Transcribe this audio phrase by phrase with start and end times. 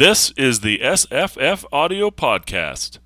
[0.00, 3.00] This is the SFFaudio Podcast.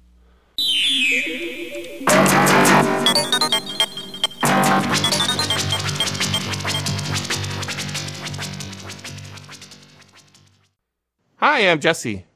[11.38, 12.26] Hi, I'm Jesse.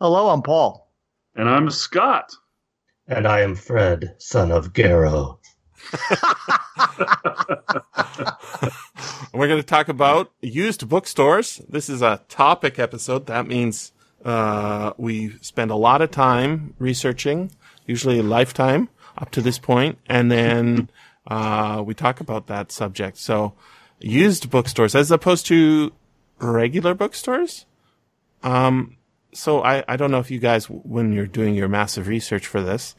[0.00, 0.90] Hello, I'm Paul.
[1.34, 2.32] And I'm Scott.
[3.06, 5.39] And I am Fred, son of Garrow.
[9.32, 11.60] We're going to talk about used bookstores.
[11.68, 13.26] This is a topic episode.
[13.26, 13.92] That means
[14.24, 17.52] uh, we spend a lot of time researching,
[17.86, 20.90] usually a lifetime up to this point, and then
[21.26, 23.18] uh, we talk about that subject.
[23.18, 23.54] So,
[23.98, 25.92] used bookstores as opposed to
[26.38, 27.66] regular bookstores.
[28.42, 28.96] Um,
[29.32, 32.62] so I, I don't know if you guys, when you're doing your massive research for
[32.62, 32.94] this,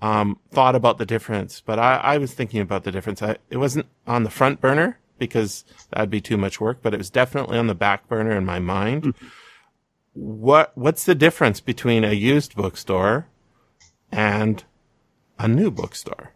[0.00, 3.22] um, thought about the difference, but I, I was thinking about the difference.
[3.22, 6.98] I, it wasn't on the front burner because that'd be too much work, but it
[6.98, 9.04] was definitely on the back burner in my mind.
[9.04, 9.10] Hmm.
[10.14, 13.26] what, what's the difference between a used bookstore
[14.12, 14.64] and
[15.38, 16.32] a new bookstore?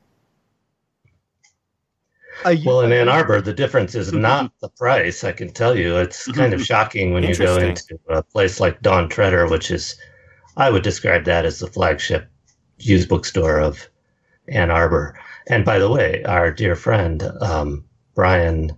[2.65, 4.23] well, in Ann Arbor, the difference is mm-hmm.
[4.23, 5.23] not the price.
[5.23, 6.41] I can tell you, it's mm-hmm.
[6.41, 9.97] kind of shocking when you go into a place like Dawn Treader, which is,
[10.57, 12.32] I would describe that as the flagship
[12.87, 13.89] used bookstore of
[14.49, 15.19] Ann Arbor.
[15.49, 18.77] And by the way, our dear friend um, Bryan,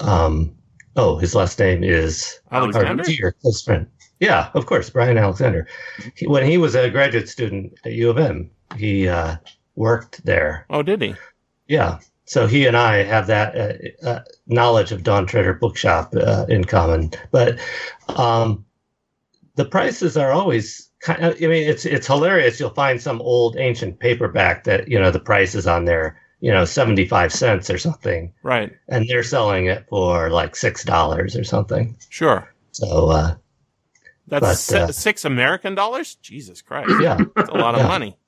[0.00, 0.54] um,
[0.96, 3.02] oh, his last name is Alexander.
[3.02, 3.86] Our dear close friend.
[4.20, 5.66] Yeah, of course, Bryan Alexander.
[6.14, 9.36] He, when he was a graduate student at U of M, he uh,
[9.74, 10.66] worked there.
[10.70, 11.14] Oh, did he?
[11.68, 11.98] Yeah.
[12.24, 16.64] So he and I have that uh, uh, knowledge of Dawn Treader Bookshop uh, in
[16.64, 17.10] common.
[17.30, 17.58] But
[18.16, 18.64] um,
[19.54, 22.58] the prices are always kind of, I mean, it's it's hilarious.
[22.58, 26.50] You'll find some old ancient paperback that you know the price is on there, you
[26.50, 28.72] know, seventy five cents or something, right?
[28.88, 31.96] And they're selling it for like six dollars or something.
[32.10, 32.52] Sure.
[32.72, 33.36] So uh,
[34.26, 36.16] that's but, uh, six American dollars.
[36.16, 37.00] Jesus Christ!
[37.00, 37.88] Yeah, that's a lot of Yeah.
[37.88, 38.18] money.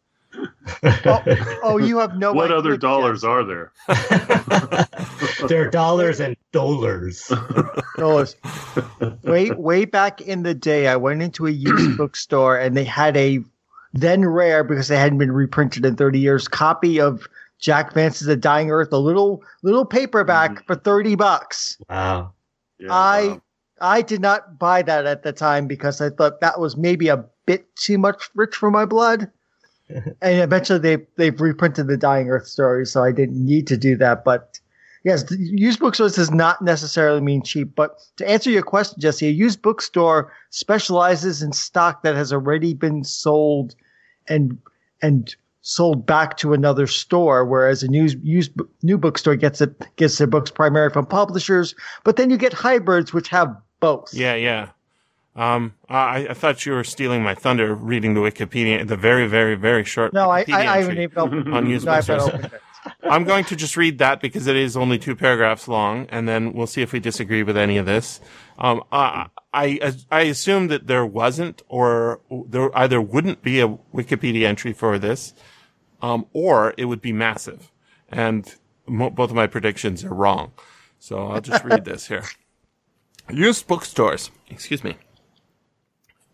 [0.82, 2.80] Oh, oh, you have no what idea, other Jeff.
[2.80, 3.72] dollars are there?
[5.48, 7.32] there are dollars and dollars.
[7.96, 8.36] Dollars.
[9.22, 13.16] way way back in the day, I went into a used bookstore and they had
[13.16, 13.40] a
[13.92, 17.26] then rare because they hadn't been reprinted in 30 years copy of
[17.58, 20.64] Jack Vance's The Dying Earth, a little little paperback mm-hmm.
[20.66, 21.78] for 30 bucks.
[21.88, 22.32] Wow.
[22.78, 23.42] Yeah, I wow.
[23.80, 27.24] I did not buy that at the time because I thought that was maybe a
[27.46, 29.30] bit too much rich for my blood.
[29.88, 33.96] And eventually they they've reprinted the Dying Earth story, so I didn't need to do
[33.96, 34.24] that.
[34.24, 34.58] But
[35.04, 37.74] yes, used bookstores does not necessarily mean cheap.
[37.74, 42.74] But to answer your question, Jesse, a used bookstore specializes in stock that has already
[42.74, 43.74] been sold
[44.28, 44.58] and
[45.02, 50.18] and sold back to another store, whereas a new used new bookstore gets it gets
[50.18, 51.74] their books primarily from publishers.
[52.04, 54.12] But then you get hybrids, which have both.
[54.12, 54.70] Yeah, yeah.
[55.38, 59.54] Um, I, I thought you were stealing my thunder reading the Wikipedia, the very, very,
[59.54, 60.12] very short.
[60.12, 62.34] No, I, Wikipedia I, I entry haven't even opened on used no, I haven't bookstores.
[62.44, 62.62] opened it.
[63.04, 66.54] I'm going to just read that because it is only two paragraphs long, and then
[66.54, 68.20] we'll see if we disagree with any of this.
[68.58, 74.44] Um, I, I, I assume that there wasn't, or there either wouldn't be a Wikipedia
[74.44, 75.34] entry for this,
[76.02, 77.70] um, or it would be massive.
[78.08, 78.52] And
[78.88, 80.52] mo- both of my predictions are wrong.
[80.98, 82.24] So I'll just read this here.
[83.30, 84.30] Used bookstores.
[84.48, 84.96] Excuse me.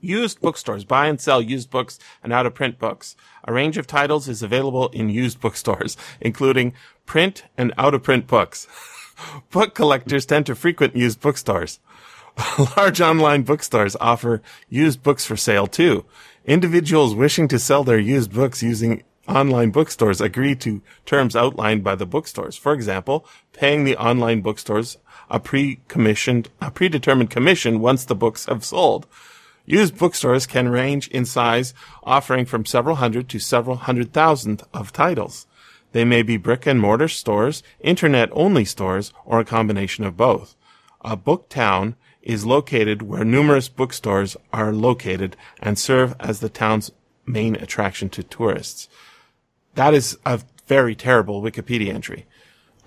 [0.05, 3.17] Used bookstores buy and sell used books and out of print books.
[3.45, 6.75] A range of titles is available in used bookstores, including
[7.07, 8.67] print and out of print books.
[9.51, 11.79] Book collectors tend to frequent used bookstores.
[12.77, 16.05] Large online bookstores offer used books for sale too.
[16.45, 21.95] Individuals wishing to sell their used books using online bookstores agree to terms outlined by
[21.95, 22.57] the bookstores.
[22.59, 24.99] For example, paying the online bookstores
[25.31, 29.07] a pre-commissioned, a predetermined commission once the books have sold.
[29.67, 34.93] Used bookstores can range in size, offering from several hundred to several hundred thousand of
[34.93, 35.47] titles.
[35.93, 40.57] They may be brick and mortar stores, internet only stores, or a combination of both.
[41.03, 46.91] A book town is located where numerous bookstores are located and serve as the town's
[47.27, 48.89] main attraction to tourists.
[49.75, 52.27] That is a very terrible Wikipedia entry.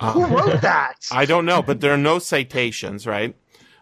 [0.00, 1.06] Who wrote that?
[1.10, 3.34] I don't know, but there are no citations, right?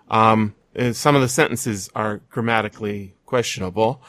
[0.09, 4.03] Um, uh, some of the sentences are grammatically questionable.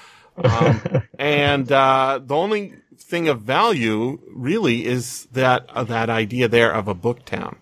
[0.44, 0.81] Um,
[1.19, 6.88] and, uh, the only thing of value really is that, uh, that idea there of
[6.88, 7.58] a book town.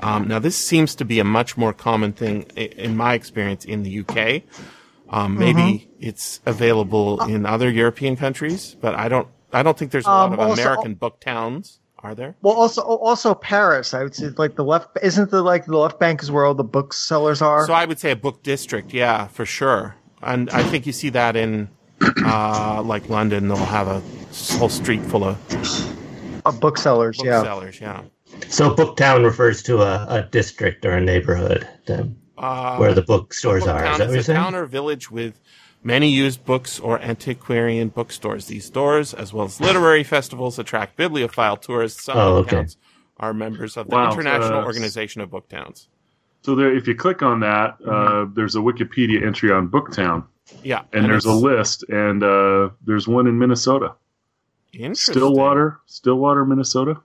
[0.00, 3.64] Um, now this seems to be a much more common thing i- in my experience
[3.64, 4.42] in the UK.
[5.08, 10.06] Um, maybe it's available in other European countries, but I don't, I don't think there's
[10.06, 11.80] a lot Um, of also- American book towns.
[12.04, 12.36] Are there?
[12.42, 13.94] Well, also also Paris.
[13.94, 16.54] I would say like the left isn't the like the left bank is where all
[16.54, 17.66] the booksellers are.
[17.66, 19.96] So I would say a book district, yeah, for sure.
[20.22, 21.68] and I think you see that in
[22.24, 23.48] uh, like London.
[23.48, 24.02] They'll have a
[24.58, 25.38] whole street full of
[26.44, 27.38] Uh, booksellers, yeah.
[27.40, 27.80] booksellers.
[27.80, 28.02] Yeah.
[28.48, 33.62] So Booktown refers to a, a district or a neighborhood then, Uh, where the bookstores
[33.64, 33.92] Booktown are.
[33.92, 34.36] Is that what you're a saying?
[34.38, 35.40] town or village with
[35.84, 38.46] many used books or antiquarian bookstores.
[38.46, 42.04] These stores, as well as literary festivals, attract bibliophile tourists.
[42.04, 42.56] Some Oh, okay.
[42.56, 42.76] booktowns
[43.18, 45.86] are members of the Wow, International uh, Organization of Booktowns.
[46.42, 50.24] So there, if you click on that, uh, there's a Wikipedia entry on Booktown,
[50.62, 53.94] Yeah, and, there's a list, and uh, there's one in Minnesota,
[54.72, 55.14] interesting.
[55.14, 57.00] Stillwater, Stillwater, Minnesota.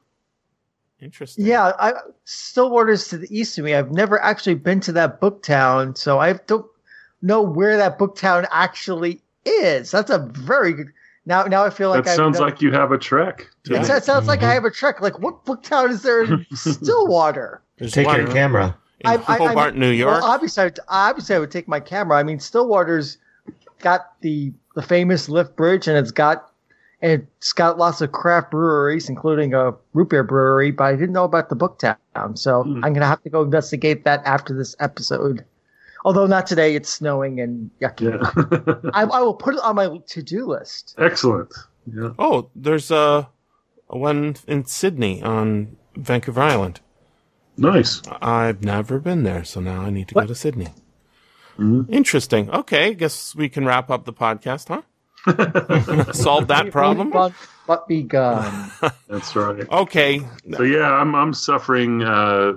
[1.02, 1.46] Interesting.
[1.46, 1.94] Yeah, I,
[2.26, 3.74] Stillwater's to the east of me.
[3.74, 6.66] I've never actually been to that book town, so I don't
[7.22, 9.92] know where that book town actually is.
[9.92, 10.88] That's a very good.
[11.26, 13.48] Now, now I feel like that I've sounds like you have a trek.
[13.66, 13.84] It me.
[13.84, 14.42] sounds, sounds like.
[14.42, 15.00] I have a trek.
[15.02, 17.62] Like, what book town is there in Stillwater?
[17.78, 18.76] There's Take one your camera.
[19.02, 20.22] in I- I- I Hobart, mean- New York.
[20.22, 22.18] Well, obviously, I would, obviously, I would take my camera.
[22.18, 23.18] I mean, Stillwater's
[23.80, 26.52] got the the famous lift bridge, and it's got
[27.02, 30.72] and it's got lots of craft breweries, including a root beer brewery.
[30.72, 32.84] But I didn't know about the book town, so Hmm.
[32.84, 35.46] I'm gonna have to go investigate that after this episode.
[36.06, 38.12] Although not today, it's snowing and yucky.
[38.12, 38.92] yeah.
[38.94, 40.96] I, I will put it on my to do list.
[40.98, 41.54] Excellent.
[41.94, 42.12] Yeah.
[42.20, 43.28] oh, there's a,
[43.90, 46.80] a one in Sidney on Vancouver Island.
[47.58, 48.02] Nice.
[48.22, 50.70] I've never been there, so now I need to go to Sidney.
[51.58, 51.90] Mhm.
[51.90, 52.50] Interesting.
[52.52, 54.84] Okay, I guess we can wrap up the podcast, huh?
[56.14, 57.10] Solve that problem.
[57.10, 57.34] But,
[57.68, 58.72] but be gone.
[59.10, 59.70] That's right.
[59.70, 60.22] Okay.
[60.54, 62.02] So yeah, I'm I'm suffering.
[62.02, 62.54] Uh,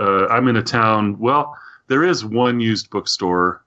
[0.00, 1.18] uh, I'm in a town.
[1.18, 1.56] Well,
[1.88, 3.64] there is one used bookstore,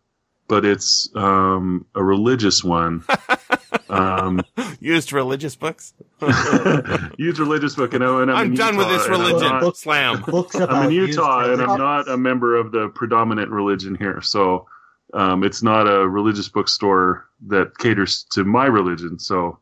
[0.48, 3.04] but it's um, a religious one.
[3.90, 4.42] um,
[4.80, 5.94] Used religious books.
[7.18, 9.50] used religious book, and, I- and I'm, I'm in done with this and I'm religion.
[9.60, 10.22] not- Slam.
[10.28, 14.22] Books I'm in Utah, and I'm not a member of the predominant religion here.
[14.22, 14.68] So
[15.14, 19.20] um, it's not a religious bookstore that caters to my religion.
[19.20, 19.60] So,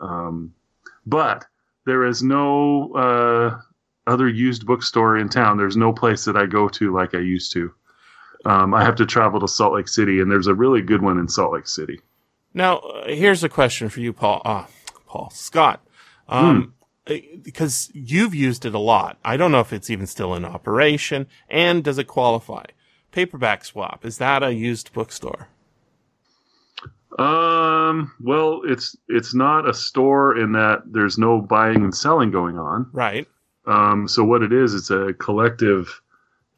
[0.00, 0.52] um,
[1.06, 1.44] but
[1.86, 3.58] there is no uh,
[4.10, 5.56] other used bookstore in town.
[5.56, 7.72] There's no place that I go to like I used to.
[8.44, 11.18] Um, I have to travel to Salt Lake City, and there's a really good one
[11.18, 12.00] in Salt Lake City.
[12.54, 14.42] Now, uh, here's a question for you, Paul.
[14.44, 14.68] Ah,
[15.06, 15.80] Paul Scott.
[16.28, 16.74] Um,
[17.06, 19.18] uh, because you've used it a lot.
[19.24, 21.26] I don't know if it's even still in operation.
[21.48, 22.64] And does it qualify?
[23.10, 24.04] Paperback swap.
[24.04, 25.48] Is that a used bookstore?
[27.18, 32.58] Um, well, it's it's not a store in that there's no buying and selling going
[32.58, 32.88] on.
[32.92, 33.28] Right.
[33.66, 36.00] Um, so what it is, it's a collective.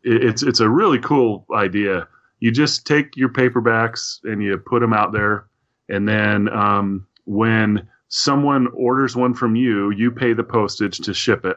[0.04, 2.06] It- It's it's a really cool idea.
[2.40, 5.46] You just take your paperbacks and you put them out there,
[5.88, 11.44] and then um, when someone orders one from you, you pay the postage to ship
[11.44, 11.56] it,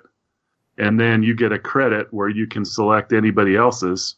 [0.78, 4.16] and then you get a credit where you can select anybody else's,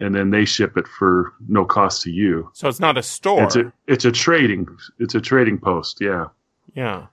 [0.00, 2.50] and then they ship it for no cost to you.
[2.54, 3.44] So it's not a store.
[3.44, 4.66] It's a it's a trading
[4.98, 6.00] it's a trading post.
[6.00, 6.26] Yeah,
[6.74, 7.06] yeah.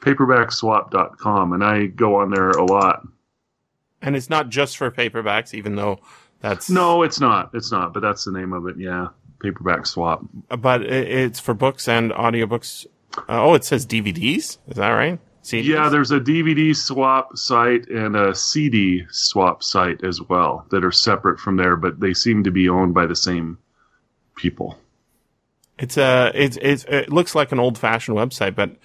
[0.00, 3.06] paperbackswap.com, and I go on there a lot.
[4.02, 6.00] And it's not just for paperbacks, even though
[6.40, 7.50] that's No, it's not.
[7.54, 7.94] It's not.
[7.94, 8.76] But that's the name of it.
[8.76, 9.08] Yeah,
[9.40, 10.22] paperback swap.
[10.48, 12.86] but it's for books and audiobooks.
[13.16, 14.58] Uh, oh, it says DVDs.
[14.68, 15.18] Is that right?
[15.42, 15.64] CDs?
[15.64, 20.92] Yeah, there's a DVD swap site and a CD swap site as well that are
[20.92, 23.58] separate from there, but they seem to be owned by the same
[24.36, 24.78] people.
[25.78, 28.76] It's a it's, it's it looks like an old fashioned website, but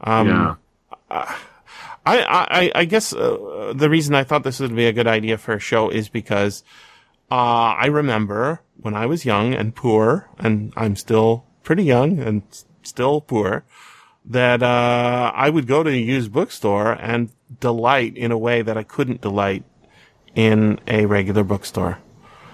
[0.00, 0.28] um,
[1.10, 1.34] yeah.
[2.06, 5.38] I, I, I guess uh, the reason I thought this would be a good idea
[5.38, 6.62] for a show is because
[7.30, 12.42] uh, I remember when I was young and poor, and I'm still pretty young and
[12.50, 13.64] s- still poor,
[14.26, 17.30] that uh, I would go to a used bookstore and
[17.60, 19.64] delight in a way that I couldn't delight
[20.34, 21.98] in a regular bookstore.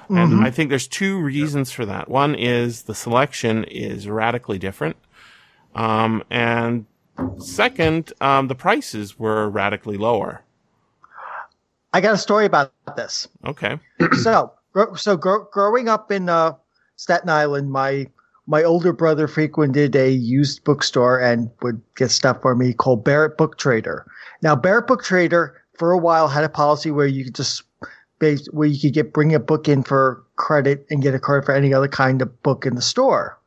[0.08, 2.08] And I think there's two reasons for that.
[2.08, 4.96] One is the selection is radically different.
[5.76, 6.86] Um, and
[7.38, 10.42] second, um, the prices were radically lower.
[11.92, 13.28] I got a story about this.
[13.44, 13.78] Okay.
[14.22, 14.52] so,
[14.96, 16.54] so gro- growing up in uh,
[16.96, 18.06] Staten Island, my
[18.46, 23.36] my older brother frequented a used bookstore and would get stuff for me called Barrett
[23.36, 24.04] Book Trader.
[24.42, 27.62] Now, Barrett Book Trader for a while had a policy where you could just
[28.18, 31.46] base, where you could get bring a book in for credit and get a credit
[31.46, 33.38] for any other kind of book in the store.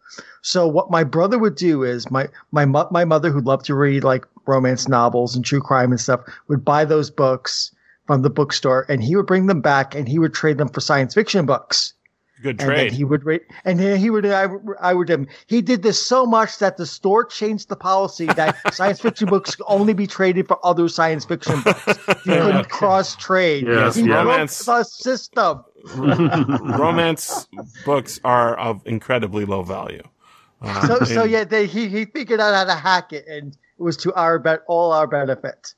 [0.43, 4.03] So what my brother would do is my my my mother who loved to read
[4.03, 6.19] like romance novels and true crime and stuff
[6.49, 7.73] would buy those books
[8.07, 10.81] from the bookstore and he would bring them back and he would trade them for
[10.81, 11.93] science fiction books.
[12.41, 12.91] Good And then trade.
[12.91, 16.05] he would rate, and then he would, I, would- I would, um, he did this
[16.05, 20.05] so much that the store changed the policy that science fiction books could only be
[20.05, 21.85] traded for other science fiction books.
[22.25, 23.65] You couldn't cross trade.
[23.65, 24.15] Yes, he yeah.
[24.23, 24.65] Romance.
[24.65, 25.63] the system.
[25.95, 27.47] Romance
[27.85, 30.03] books are of incredibly low value.
[30.63, 33.81] Uh, So, so yeah, they, he he figured out how to hack it, and it
[33.83, 35.73] was to our bet all our benefit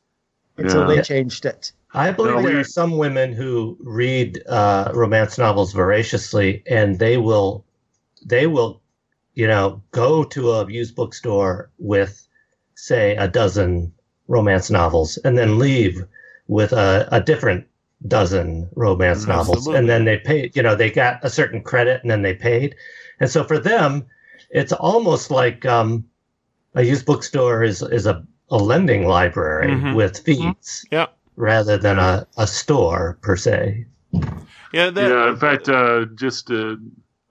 [0.57, 0.95] until Yeah.
[0.95, 1.71] they changed it.
[1.93, 6.99] I believe No, there we- are some women who read uh, romance novels voraciously, and
[6.99, 7.63] they will,
[8.25, 8.81] they will,
[9.33, 12.27] you know, go to a used bookstore with,
[12.75, 13.93] say, a dozen
[14.27, 16.05] romance novels, and then leave
[16.47, 17.65] with a, a different
[18.07, 19.79] dozen romance novels, Absolutely.
[19.79, 20.51] and then they pay.
[20.53, 22.75] You know, they got a certain credit, and then they paid,
[23.19, 24.05] and so for them,
[24.49, 26.05] it's almost like um,
[26.75, 29.95] a used bookstore is is a, a lending library Mhm.
[29.95, 33.85] with fees yeah, rather than a, a store per se.
[34.71, 36.77] yeah, that, yeah, in fact, uh, just to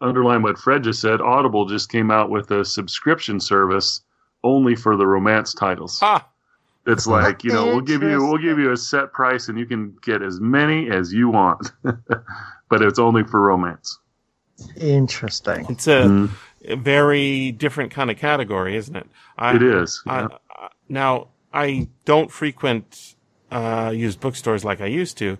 [0.00, 4.02] underline what Fred just said, Audible just came out with a subscription service
[4.42, 5.98] only for the romance titles.
[6.02, 6.26] ah,
[6.86, 9.64] It's like you know we'll give you we'll give you a set price and you
[9.66, 11.72] can get as many as you want,
[12.68, 13.98] but it's only for romance.
[14.76, 15.66] Interesting.
[15.68, 16.30] it's a, Mhm.
[16.76, 19.06] Very different kind of category, isn't it?
[19.38, 20.02] I, It is.
[20.06, 20.28] Yeah.
[20.50, 23.14] I- now, I don't frequent
[23.50, 25.38] uh, used bookstores like I used to,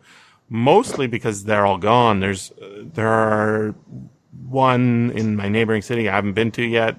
[0.49, 2.21] mostly because they're all gone.
[2.21, 3.75] There's uh, there are
[4.49, 6.97] one in my neighboring city I haven't been to yet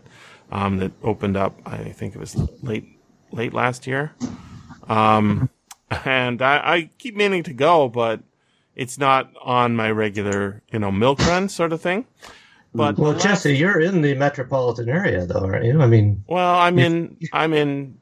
[0.51, 1.60] um, that opened up.
[1.65, 2.88] I think it was late
[3.32, 4.13] late last year,
[4.88, 5.50] um,
[6.05, 8.22] and I, I keep meaning to go, but
[8.75, 12.05] it's not on my regular you know milk run sort of thing.
[12.75, 15.82] But Well, last- Jesse, you're in the metropolitan area, though, aren't you?
[15.82, 17.98] I mean, well, I'm in, I'm in,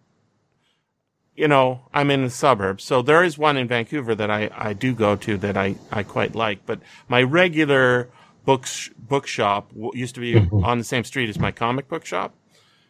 [1.35, 2.83] you know, I'm in the suburbs.
[2.83, 6.01] So there is one in Vancouver that I, I do go to that I, I
[6.03, 6.65] quite like.
[6.65, 8.09] But my regular
[8.45, 12.33] books, bookshop used to be on the same street as my comic book shop.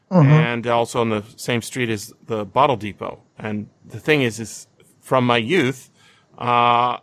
[0.10, 3.24] And also on the same street as the bottle depot.
[3.40, 4.68] And the thing is, is
[5.02, 5.90] from my youth,
[6.38, 6.98] uh,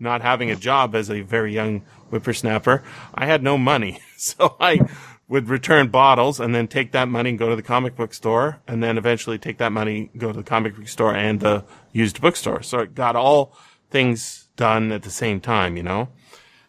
[0.00, 2.82] not having a job as a very young whippersnapper,
[3.14, 4.00] I had no money.
[4.38, 4.80] So I
[5.28, 8.60] would return bottles and then take that money and go to the comic book store
[8.66, 12.20] and then eventually take that money, go to the comic book store and the used
[12.20, 12.62] bookstore.
[12.62, 13.56] So it got all
[13.90, 16.08] things done at the same time, you know?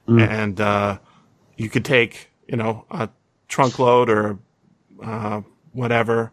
[0.07, 0.99] And, uh,
[1.57, 3.09] you could take, you know, a
[3.47, 4.39] trunk load or,
[5.03, 6.31] uh, whatever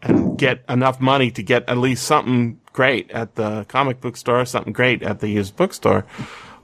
[0.00, 4.44] and get enough money to get at least something great at the comic book store,
[4.44, 6.04] something great at the used bookstore.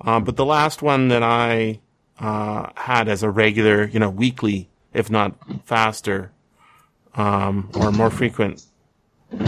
[0.00, 1.80] Uh, but the last one that I
[2.18, 5.34] uh, had as a regular, you know, weekly, if not
[5.64, 6.32] faster,
[7.14, 8.64] um, or more frequent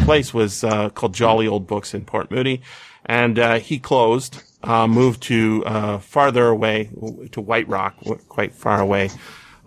[0.04, 2.62] place was uh, called Jolly Olde Books in Port Moody,
[3.06, 6.90] and uh, he closed, uh, moved to uh, farther away
[7.32, 7.96] to White Rock,
[8.28, 9.10] quite far away,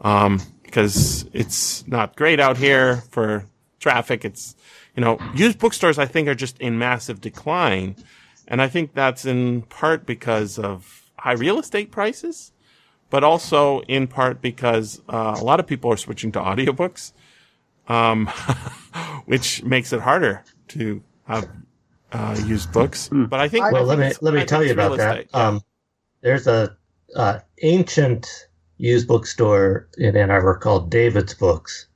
[0.02, 3.46] um, because it's not great out here for
[3.80, 4.24] traffic.
[4.24, 4.56] It's
[4.96, 7.96] you know, used bookstores I think are just in massive decline,
[8.48, 12.52] and I think that's in part because of high real estate prices,
[13.13, 17.12] but also in part because uh, a lot of people are switching to audiobooks
[17.88, 18.25] um,
[19.25, 21.48] which makes it harder to have
[22.12, 23.10] uh, used books.
[23.12, 24.77] But I think well, I let think me it's- let me think tell you it's
[24.77, 25.25] real about that.
[25.32, 25.48] yeah.
[25.48, 25.62] Um,
[26.22, 26.75] there's a
[27.15, 31.88] uh, ancient used bookstore in Ann Arbor called David's Books,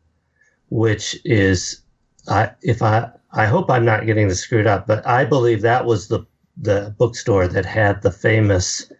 [0.69, 1.81] which is,
[2.27, 5.85] I if I I hope I'm not getting this screwed up, but I believe that
[5.85, 6.25] was the
[6.57, 8.91] the bookstore that had the famous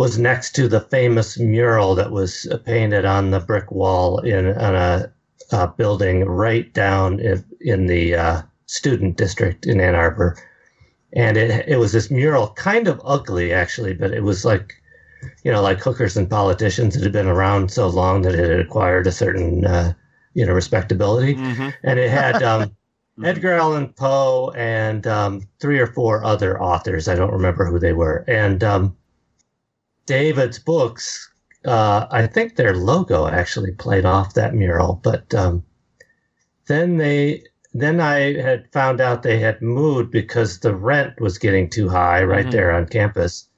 [0.00, 4.74] was next to the famous mural that was painted on the brick wall in on
[4.74, 5.12] a,
[5.52, 10.38] a building right down in, in the uh, student district in Ann Arbor,
[11.12, 14.72] and it it was this mural, kind of ugly actually, but it was like,
[15.44, 16.96] you know, like hookers and politicians.
[16.96, 19.92] It had been around so long that it had acquired a certain, uh,
[20.32, 21.74] you know, respectability, Mhm.
[21.84, 22.42] and it had.
[22.50, 22.74] Um,
[23.22, 27.06] Edgar Allan Poe and um, three or four other authors.
[27.06, 28.24] I don't remember who they were.
[28.26, 28.96] And um,
[30.10, 31.30] David's books,
[31.64, 35.00] uh, I think their logo actually played off that mural.
[35.04, 35.62] But um,
[36.66, 41.70] then they, then I had found out they had moved because the rent was getting
[41.70, 42.50] too high right Mhm.
[42.50, 43.48] there on campus,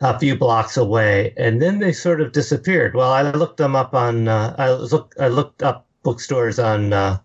[0.00, 1.34] a few blocks away.
[1.36, 2.94] And then they sort of disappeared.
[2.94, 4.26] Well, I looked them up on.
[4.26, 5.14] Uh, I look.
[5.20, 6.92] I looked up bookstores on.
[6.94, 7.18] Uh,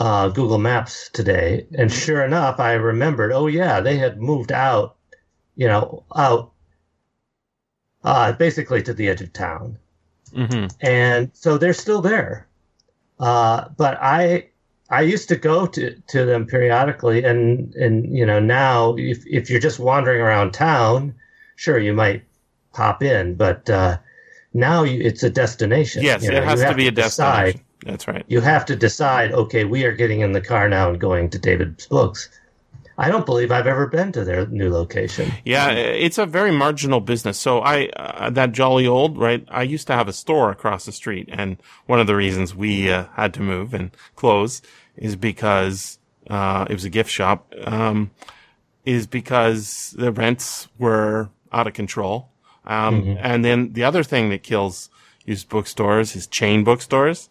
[0.00, 3.32] uh, Google Maps today, and sure enough, I remembered.
[3.32, 4.96] Oh yeah, they had moved out,
[5.56, 6.52] you know, out,
[8.04, 9.76] uh, basically to the edge of town,
[10.34, 10.72] Mhm.
[10.80, 12.46] and so they're still there.
[13.18, 14.46] Uh, but I,
[14.90, 19.50] I used to go to to them periodically, and and you know now if if
[19.50, 21.14] you're just wandering around town,
[21.56, 22.22] sure you might
[22.72, 23.98] pop in, but uh,
[24.54, 26.02] now you, it's a destination.
[26.02, 27.60] Yes, you it has to be a decide.
[27.86, 28.24] That's right.
[28.26, 31.38] you have to decide okay we are getting in the car now and going to
[31.38, 32.28] david's books
[33.00, 35.32] I don't believe I've ever been to their new location.
[35.44, 37.38] Yeah, it's a very marginal business.
[37.38, 39.46] So I, uh, that jolly old, right?
[39.48, 42.90] I used to have a store across the street and one of the reasons we
[42.90, 44.62] uh, had to move and close
[44.96, 48.10] is because, uh, it was a gift shop, um,
[48.84, 52.30] is because the rents were out of control.
[52.66, 54.90] Um, and then the other thing that kills
[55.24, 57.30] used bookstores is chain bookstores.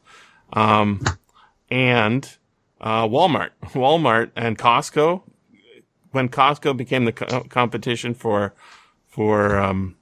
[0.54, 1.04] Um,
[1.70, 2.38] and,
[2.80, 5.24] uh, Walmart, Walmart and Costco
[6.12, 8.54] when Costco became the co- competition for
[9.08, 9.96] for um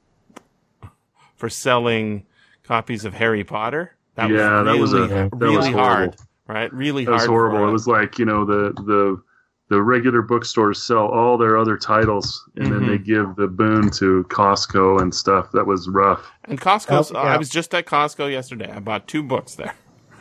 [1.35, 2.25] for selling
[2.63, 5.79] copies of Harry Potter, that Yeah, that was was a- that really horrible.
[5.79, 6.15] hard,
[6.47, 6.73] right?
[6.73, 7.13] Really hard.
[7.19, 7.59] That was horrible.
[7.59, 9.21] for- It was like you know the the
[9.69, 12.87] the regular bookstores sell all their other titles, and then Mm-hmm.
[12.91, 15.51] they give the boon to Costco and stuff.
[15.53, 16.31] That was rough.
[16.43, 17.33] and Costco, Oh, yeah.
[17.33, 18.71] I was just at Costco yesterday.
[18.71, 19.73] I bought two books there.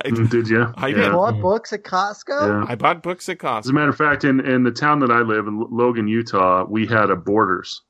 [0.04, 0.72] I, Did you?
[0.76, 1.12] I You did.
[1.12, 2.46] bought books at Costco?
[2.46, 2.64] Yeah.
[2.68, 3.60] I bought books at Costco.
[3.60, 6.64] As a matter of fact, in, in the town that I live in Logan, Utah,
[6.68, 7.82] we had a Borders,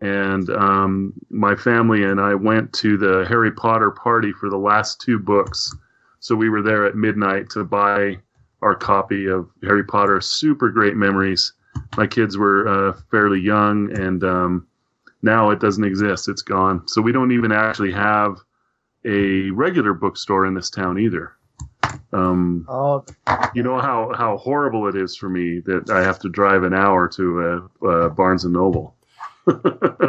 [0.00, 5.00] and um, my family and I went to the Harry Potter party for the last
[5.00, 5.74] two books.
[6.20, 8.18] So we were there at midnight to buy
[8.62, 10.20] our copy of Harry Potter.
[10.20, 11.52] Super great memories.
[11.96, 14.66] My kids were uh, fairly young, and um,
[15.22, 16.28] now it doesn't exist.
[16.28, 16.86] It's gone.
[16.88, 18.36] So we don't even actually have
[19.04, 21.32] a regular bookstore in this town either.
[22.12, 23.04] Um, Oh,
[23.54, 26.74] you know how, how horrible it is for me that I have to drive an
[26.74, 28.94] hour to uh, uh, Barnes and Noble.
[29.46, 29.54] I,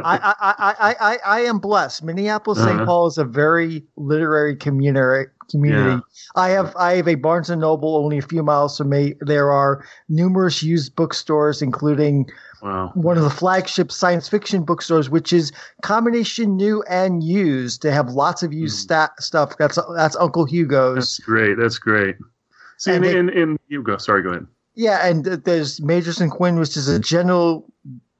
[0.03, 2.03] I, I, I, I am blessed.
[2.03, 2.71] Minneapolis St.
[2.71, 2.85] Uh-huh.
[2.85, 5.31] Paul is a very literary community.
[5.51, 5.91] Community.
[5.91, 5.99] Yeah.
[6.35, 9.15] I have I have a Barnes and Noble only a few miles from me.
[9.21, 12.29] There are numerous used bookstores, including
[12.61, 12.91] Wow.
[12.93, 17.83] one of the flagship science fiction bookstores, which is combination new and used.
[17.83, 18.93] They have lots of used hmm.
[18.93, 19.57] sta- stuff.
[19.57, 20.95] That's that's Uncle Hugo's.
[20.95, 21.57] That's great.
[21.57, 22.15] That's great.
[22.77, 23.97] See, And and, they- and, you go.
[23.97, 24.47] Sorry, go ahead.
[24.75, 27.65] Yeah, and there's Magers and Quinn, which is a general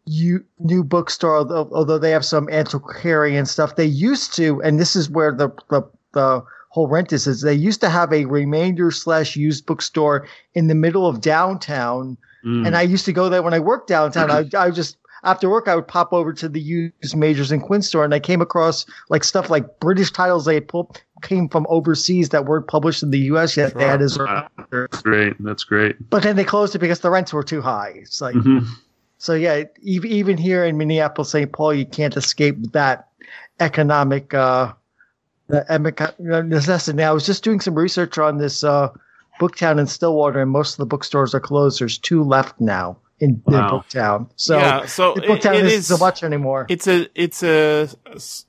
[0.05, 1.37] u- new bookstore.
[1.37, 5.49] Although, although they have some antiquarian stuff, they used to, and this is where the
[5.69, 5.83] the,
[6.13, 7.41] the whole rent is.
[7.41, 12.65] They used to have a remainder slash used bookstore in the middle of downtown, Mm.
[12.67, 14.31] and I used to go there when I worked downtown.
[14.31, 17.81] I I just after work I would pop over to the used Magers and Quinn
[17.81, 21.65] store, and I came across like stuff like British titles they had pulled came from
[21.69, 23.57] overseas that weren't published in the U.S.
[23.57, 23.73] yet.
[23.75, 24.47] They had as Wow.
[24.71, 25.33] That's great.
[25.43, 25.97] That's great.
[26.09, 27.91] but then they closed it because the rents were too high.
[27.97, 28.65] It's like, Mhm.
[29.17, 31.51] so yeah, even, even here in Minneapolis, St.
[31.51, 33.09] Paul, you can't escape that
[33.59, 34.71] economic, uh,
[35.49, 36.95] the economic necessity.
[36.95, 38.89] Now, I was just doing some research on this, uh,
[39.39, 41.79] Booktown in Stillwater, and most of the bookstores are closed.
[41.79, 44.29] There's two left now in, in Booktown.
[44.35, 46.65] So, yeah, so the it, Booktown it isn't is so much anymore.
[46.69, 47.89] It's a it's a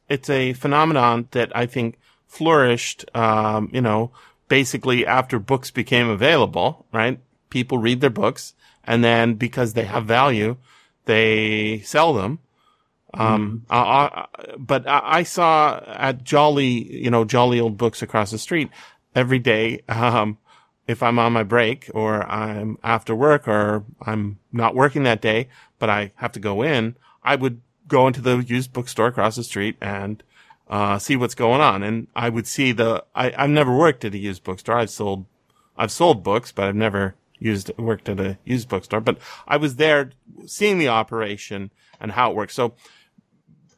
[0.09, 3.05] it's a phenomenon that I think flourished.
[3.15, 4.11] Um, you know,
[4.49, 7.21] basically after books became available, right?
[7.51, 10.57] People read their books, and then because they have value,
[11.07, 12.41] they sell them.
[13.15, 14.27] Um, I, I,
[14.59, 18.71] but I, I saw at Jolly, you know, Jolly Olde Books across the street
[19.15, 19.83] every day.
[19.89, 20.39] Um,
[20.87, 25.49] if I'm on my break or I'm after work or I'm not working that day,
[25.79, 29.45] but I have to go in, I would go into the used bookstore across the
[29.45, 30.23] street and
[30.69, 31.83] uh, see what's going on.
[31.83, 33.05] And I would see the.
[33.15, 34.77] I, I've never worked at a used bookstore.
[34.77, 35.27] I've sold,
[35.77, 39.01] I've sold books, but I've never used worked at a used bookstore.
[39.01, 40.13] But I was there
[40.47, 41.71] seeing the operation
[42.01, 42.55] and how it works.
[42.55, 42.75] So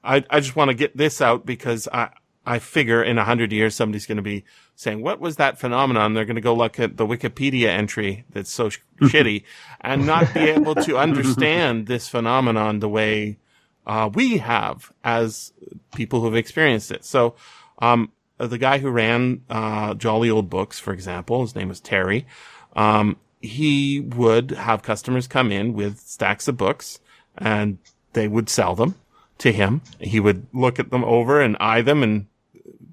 [0.05, 2.11] I, I just want to get this out because I,
[2.45, 6.15] I figure in a hundred years somebody's going to be saying, what was that phenomenon?
[6.15, 9.45] They're going to go look at the Wikipedia entry that's so sh- shitty
[9.81, 13.39] and not be able to understand this phenomenon the way,
[13.87, 15.53] uh, we have as
[15.95, 17.05] people who've experienced it.
[17.05, 17.35] So,
[17.79, 22.27] um, the guy who ran, uh, Jolly Olde Books, for example, his name was Terry.
[22.75, 26.99] Um, he would have customers come in with stacks of books
[27.39, 27.79] and
[28.15, 28.97] they would sell them
[29.39, 29.83] to him.
[30.01, 32.27] He would look at them over and eye them and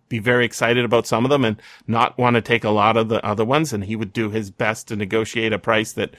[0.07, 3.09] be very excited about some of them and not want to take a lot of
[3.09, 3.71] the other ones.
[3.71, 6.15] And he would do his best to negotiate a price that,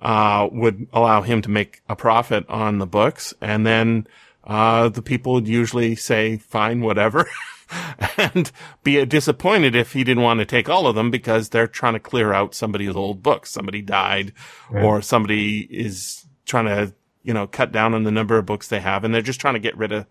[0.00, 3.34] uh, would allow him to make a profit on the books.
[3.40, 4.06] And then,
[4.44, 7.26] uh, the people would usually say, fine, whatever.
[8.18, 8.50] and
[8.82, 12.00] be disappointed if he didn't want to take all of them because they're trying to
[12.00, 13.50] clear out somebody's old books.
[13.50, 14.32] Somebody died
[14.70, 18.80] or somebody is trying to, you know, cut down on the number of books they
[18.80, 20.06] have and they're just trying to get rid of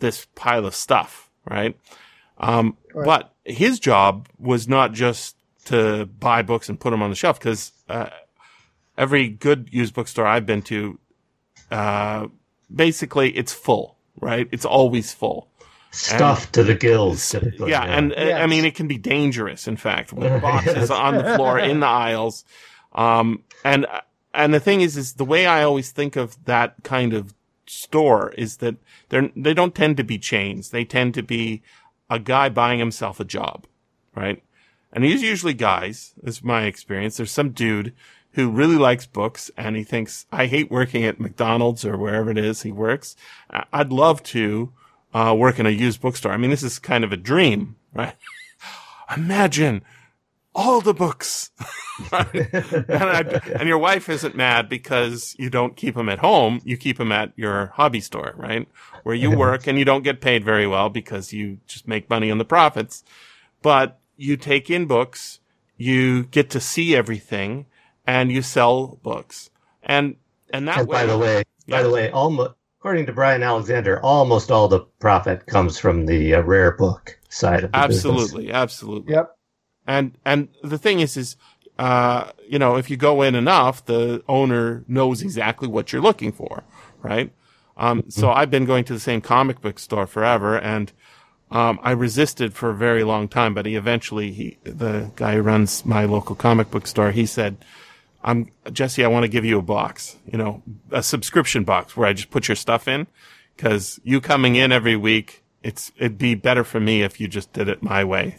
[0.00, 1.78] this pile of stuff, right?
[2.38, 7.16] Um, but his job was not just to buy books and put them on the
[7.16, 8.10] shelf because, uh,
[8.98, 10.98] every good used bookstore I've been to,
[11.70, 12.26] uh,
[12.74, 14.48] basically it's full, right?
[14.50, 15.48] It's always full.
[15.94, 17.70] Stuffed to the gills, typically.
[17.70, 19.68] Yeah, and uh, I mean it can be dangerous.
[19.68, 22.44] In fact, with boxes on the floor in the aisles,
[22.92, 23.86] um, and
[24.34, 27.34] and the thing is, is the way I always think of that kind of
[27.66, 28.76] store is that
[29.08, 30.70] they're, they don't tend to be chains.
[30.70, 31.62] They tend to be
[32.10, 33.66] a guy buying himself a job,
[34.14, 34.42] right?
[34.92, 37.16] And he's usually guys, is my experience.
[37.16, 37.94] There's some dude
[38.32, 42.38] who really likes books and he thinks, I hate working at McDonald's or wherever it
[42.38, 43.16] is he works.
[43.72, 44.72] I'd love to,
[45.12, 46.32] uh, work in a used bookstore.
[46.32, 48.14] I mean, this is kind of a dream, right?
[49.16, 49.82] Imagine
[50.54, 51.50] all the books.
[52.12, 56.60] and, I, and, your wife isn't mad because you don't keep them at home.
[56.64, 58.66] You keep them at your hobby store, right?
[59.04, 62.32] Where you work and you don't get paid very well because you just make money
[62.32, 63.04] on the profits.
[63.62, 65.38] But you take in books,
[65.76, 67.66] you get to see everything
[68.06, 69.50] and you sell books.
[69.82, 70.16] And,
[70.52, 70.94] and that and way.
[70.94, 71.76] By the way, yeah.
[71.76, 76.34] by the way, almost, according to Bryan Alexander, almost all the profit comes from the
[76.34, 78.56] uh, rare book side of the absolutely, business.
[78.56, 79.14] Absolutely.
[79.14, 79.33] Yep.
[79.86, 81.36] And, and the thing is, is,
[81.78, 86.32] uh, you know, if you go in enough, the owner knows exactly what you're looking
[86.32, 86.62] for,
[87.02, 87.32] right?
[87.76, 88.10] Um, mm-hmm.
[88.10, 90.92] so I've been going to the same comic book store forever and,
[91.50, 95.42] um, I resisted for a very long time, but he eventually, he, the guy who
[95.42, 97.56] runs my local comic book store, he said,
[98.24, 102.08] I'm, Jesse, I want to give you a box, you know, a subscription box where
[102.08, 103.06] I just put your stuff in.
[103.56, 107.52] Cause you coming in every week, it's, it'd be better for me if you just
[107.52, 108.36] did it my way.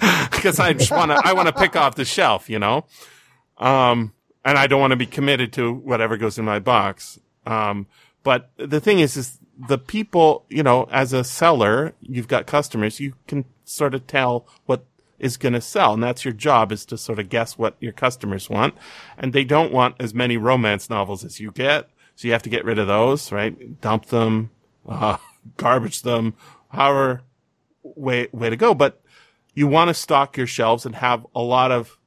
[0.30, 2.84] because I just want to, I want to pick off the shelf, you know?
[3.58, 4.12] Um,
[4.44, 7.18] and I don't want to be committed to whatever goes in my box.
[7.46, 7.86] Um,
[8.22, 13.00] but the thing is, is the people, you know, as a seller, you've got customers,
[13.00, 14.84] you can sort of tell what
[15.18, 15.94] is going to sell.
[15.94, 18.74] And that's your job is to sort of guess what your customers want.
[19.16, 21.88] And they don't want as many romance novels as you get.
[22.16, 23.80] So you have to get rid of those, right?
[23.80, 24.50] Dump them,
[24.86, 25.16] uh,
[25.56, 26.34] garbage them,
[26.68, 27.22] however
[27.82, 28.74] way, way to go.
[28.74, 29.01] But
[29.54, 31.98] you want to stock your shelves and have a lot of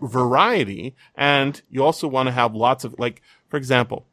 [0.00, 0.94] variety.
[1.14, 4.06] And you also want to have lots of, like, for example,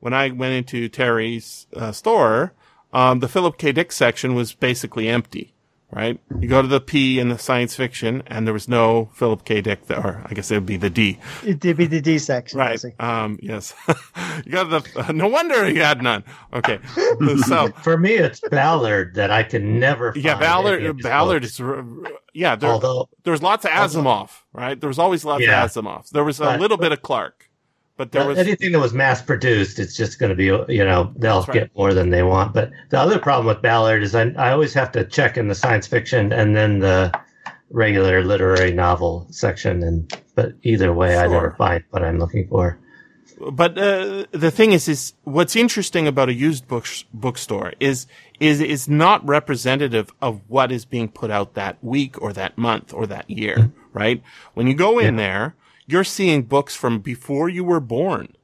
[0.00, 2.52] when I went into Terry's uh, store,
[2.92, 3.72] um, the Philip K.
[3.72, 5.54] Dick section was basically empty
[5.92, 6.20] right?
[6.38, 9.60] You go to the P in the science fiction, and there was no Philip K.
[9.60, 11.18] Dick there, or I guess it would be the D.
[11.42, 12.82] It'd be the D section, right?
[12.98, 13.74] Um, yes.
[14.44, 14.90] you got the.
[14.96, 16.24] Uh, no wonder you had none.
[16.52, 16.78] Okay,
[17.46, 20.12] so for me, it's Ballard that I can never.
[20.16, 21.02] yeah, Ballard.
[21.02, 21.60] Ballard is.
[22.32, 24.80] Yeah, there, Although, there was lots of Asimov, although, right?
[24.80, 26.10] There was always lots yeah, of Asimov.
[26.10, 27.49] There was a but, little bit of Clarke.
[28.00, 31.12] But there was anything that was mass produced, it's just going to be, you know,
[31.16, 31.52] they'll right.
[31.52, 32.54] get more than they want.
[32.54, 35.54] But the other problem with Ballard is I, I always have to check in the
[35.54, 37.12] science fiction and then the
[37.68, 39.82] regular literary novel section.
[39.82, 41.20] And but either way, sure.
[41.20, 42.78] I never find what I'm looking for.
[43.38, 48.06] But uh, the thing is, is what's interesting about a used book bookstore is
[48.40, 52.94] is is not representative of what is being put out that week or that month
[52.94, 54.22] or that year, right?
[54.54, 55.20] When you go in yeah.
[55.22, 55.54] there,
[55.90, 58.36] you're seeing books from before you were born.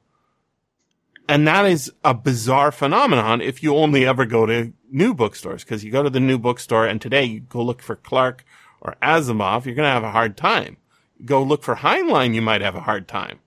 [1.29, 5.83] And that is a bizarre phenomenon if you only ever go to new bookstores, because
[5.83, 8.45] you go to the new bookstore and today you go look for Clarke
[8.79, 10.77] or Asimov, you're going to have a hard time.
[11.17, 13.39] You go look for Heinlein, you might have a hard time.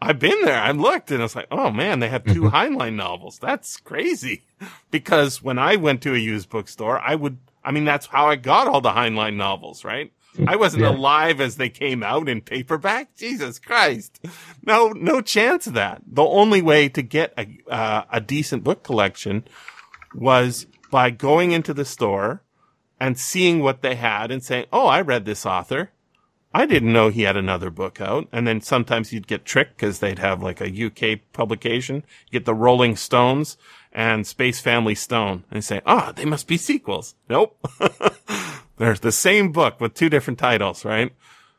[0.00, 0.60] I've been there.
[0.60, 2.46] I looked and it's like, oh man, they have 2 mm-hmm.
[2.54, 3.38] Heinlein novels.
[3.40, 4.44] That's crazy.
[4.90, 8.36] Because when I went to a used bookstore, I would, I mean, that's how I
[8.36, 10.12] got all the Heinlein novels, right?
[10.46, 10.90] I wasn't yeah.
[10.90, 13.14] alive as they came out in paperback.
[13.16, 14.20] Jesus Christ.
[14.64, 16.02] No, no chance of that.
[16.06, 19.44] The only way to get a, uh, a decent book collection
[20.14, 22.42] was by going into the store
[23.00, 25.90] and seeing what they had and saying, Oh, I read this author.
[26.52, 28.26] I didn't know he had another book out.
[28.32, 31.96] And then sometimes you'd get tricked because they'd have like a UK publication.
[32.30, 33.56] You get the Rolling Stones
[33.92, 37.14] and Space Family Stone and say, Ah, oh, they must be sequels.
[37.28, 37.58] Nope.
[38.78, 41.12] There's the same book with two different titles, right?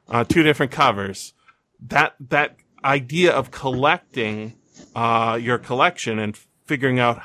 [0.08, 1.34] Uh, two different covers.
[1.80, 4.56] That, that idea of collecting,
[4.96, 7.22] uh, your collection and figuring out,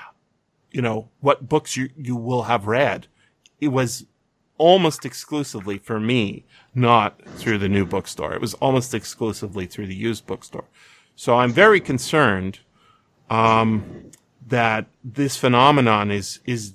[0.70, 3.06] you know, what books you, you will have read.
[3.60, 4.06] It was
[4.58, 8.34] almost exclusively for me, not through the new bookstore.
[8.34, 10.64] It was almost exclusively through the used bookstore.
[11.16, 12.60] So I'm very concerned,
[13.30, 14.10] um,
[14.46, 16.74] that this phenomenon is, is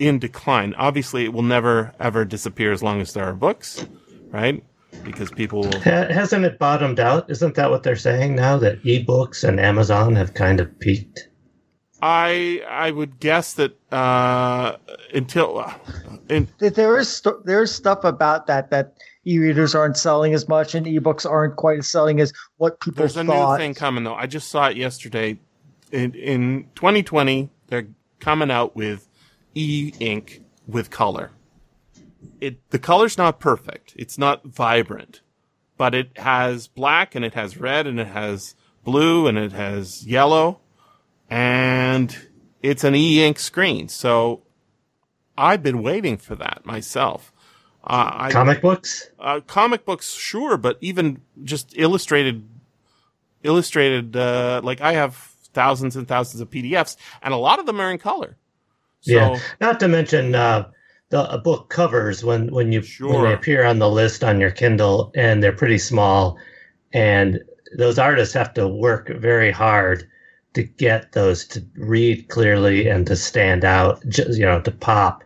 [0.00, 0.74] in decline.
[0.74, 3.86] Obviously, it will never ever disappear as long as there are books,
[4.30, 4.64] right?
[5.04, 5.80] Because people will...
[5.80, 7.30] hasn't it bottomed out?
[7.30, 8.56] Isn't that what they're saying now?
[8.56, 11.28] That ebooks and Amazon have kind of peaked.
[12.02, 14.76] I I would guess that uh,
[15.14, 15.74] until uh,
[16.28, 18.94] in, there is st- there's stuff about that that
[19.26, 23.18] e-readers aren't selling as much and ebooks aren't quite as selling as what people there's
[23.18, 23.58] a thought.
[23.58, 24.14] new thing coming though.
[24.14, 25.38] I just saw it yesterday.
[25.92, 27.88] In, in 2020, they're
[28.20, 29.09] coming out with
[29.54, 31.30] e ink with color.
[32.40, 33.94] It the color's not perfect.
[33.96, 35.20] It's not vibrant,
[35.76, 40.06] but it has black and it has red and it has blue and it has
[40.06, 40.60] yellow
[41.28, 42.16] and
[42.62, 43.88] it's an e-ink screen.
[43.88, 44.42] So
[45.36, 47.32] I've been waiting for that myself.
[47.82, 49.08] Uh, I, Comic books?
[49.18, 52.46] uh, comic books, sure, but even just illustrated,
[53.42, 55.14] illustrated, uh, like I have
[55.54, 58.36] thousands and thousands of PDFs and a lot of them are in color.
[59.00, 59.38] So, yeah.
[59.60, 60.68] Not to mention uh,
[61.10, 65.10] the book covers when when you when they appear on the list on your Kindle,
[65.14, 66.38] and they're pretty small,
[66.92, 67.40] and
[67.76, 70.08] those artists have to work very hard
[70.54, 75.22] to get those to read clearly and to stand out, ju- you know, to pop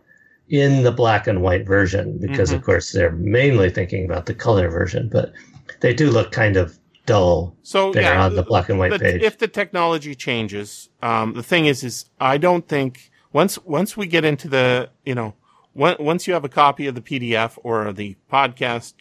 [0.49, 4.69] in the black and white version because of course they're mainly thinking about the color
[4.69, 5.33] version, but
[5.81, 8.99] they do look kind of dull so there yeah, on the black and white the-
[8.99, 9.21] page.
[9.21, 14.07] if the technology changes, um, the thing is, is I don't think once once we
[14.07, 15.33] get into the you know
[15.73, 18.93] once you have a copy of the PDF or the podcast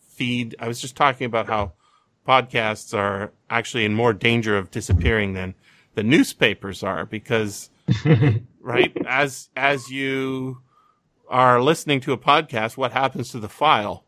[0.00, 1.72] feed, I was just talking about how
[2.26, 5.54] podcasts are actually in more danger of disappearing than
[5.94, 7.68] the newspapers are because
[8.60, 10.62] right as as you
[11.28, 14.04] are listening to a podcast, what happens to the file?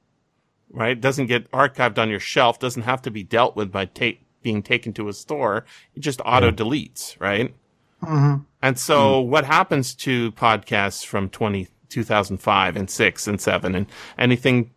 [0.70, 0.92] right?
[0.92, 4.18] It doesn't get archived on your shelf, doesn't have to be dealt with by ta-
[4.42, 5.64] being taken to a store.
[5.94, 7.54] It just auto deletes, right?
[8.02, 8.44] Mhm.
[8.62, 13.86] And so what happens to podcasts from 20, 2005 and 6 and 7 and
[14.18, 14.70] anything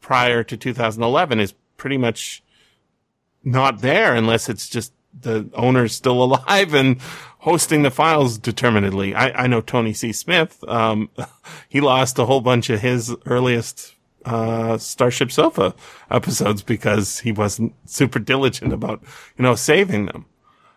[0.00, 2.42] prior to 2011 is pretty much
[3.44, 7.00] not there unless it's just the owner's still alive and
[7.40, 9.14] hosting the files determinedly.
[9.14, 10.12] I, I know Tony C.
[10.12, 10.62] Smith.
[10.66, 11.10] Um,
[11.68, 13.94] he lost a whole bunch of his earliest
[14.24, 15.74] uh, Starship Sofa
[16.10, 19.02] episodes because he wasn't super diligent about,
[19.38, 20.26] you know, saving them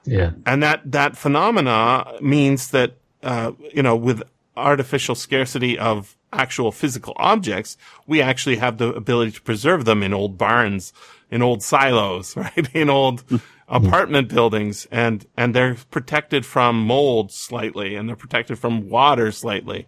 [0.09, 0.31] yeah.
[0.45, 4.23] and that that phenomena means that uh, you know with
[4.57, 10.13] artificial scarcity of actual physical objects we actually have the ability to preserve them in
[10.13, 10.93] old barns
[11.31, 12.69] in old silos right?
[12.73, 13.23] In old
[13.69, 14.87] apartment buildings.
[14.91, 19.87] And and they're protected from mold slightly and they're protected from water slightly.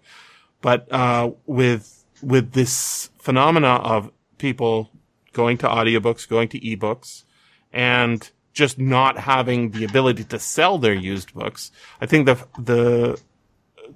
[0.62, 4.92] But uh, with with this phenomena of people
[5.34, 7.24] going to audiobooks going to ebooks
[7.72, 11.72] and just not having the ability to sell their used books.
[12.00, 13.20] I think the the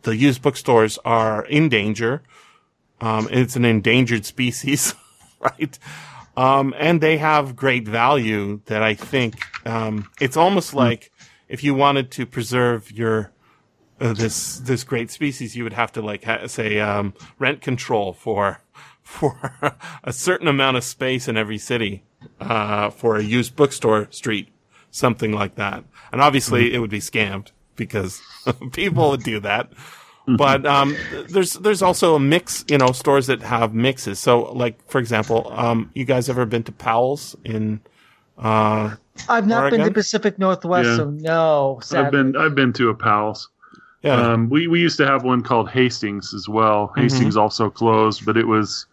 [0.04, 2.22] the used bookstores are in danger.
[3.02, 4.94] Um, it's an endangered species,
[5.40, 5.78] right?
[6.38, 11.12] Um, and they have great value that I think um, it's almost like
[11.48, 13.32] if you wanted to preserve your
[14.00, 18.14] uh, this this great species, you would have to like ha- say um, rent control
[18.14, 18.62] for
[19.02, 22.04] for a certain amount of space in every city
[22.40, 24.50] uh, for a used bookstore street,
[24.92, 25.84] something like that.
[26.12, 28.22] And obviously, it would be scammed because
[28.72, 29.72] people would do that.
[30.28, 30.96] But um,
[31.30, 34.18] there's there's also a mix, you know, stores that have mixes.
[34.20, 37.80] So, like for example, um, you guys ever been to Powell's in?
[38.38, 38.96] Uh,
[39.30, 40.96] I've not been to Pacific Northwest, Yeah.
[40.98, 41.80] so no.
[41.84, 42.06] Sadly.
[42.06, 43.50] I've been I've been to a Powell's.
[44.02, 46.88] yeah, Um, we we used to have one called Hastings as well.
[46.88, 47.02] Mm-hmm.
[47.02, 48.88] Hastings also closed, but it was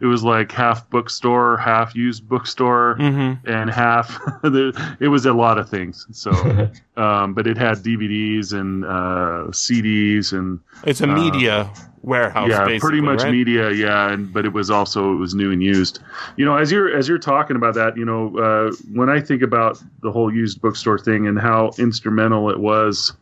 [0.00, 3.46] it was like half bookstore, half used bookstore, mm-hmm.
[3.50, 4.18] and half.
[4.44, 6.06] it was a lot of things.
[6.12, 6.30] So,
[6.96, 11.70] um, but it had DVDs and uh, CDs and it's a media
[12.02, 12.48] warehouse.
[12.48, 13.32] yeah, basically, pretty much right?
[13.32, 13.70] media.
[13.70, 16.00] Yeah, and but it was also it was new and used.
[16.36, 19.42] You know, as you're as you're talking about that, you know, uh, when I think
[19.42, 23.12] about the whole used bookstore thing and how instrumental it was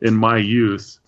[0.00, 0.98] in my youth,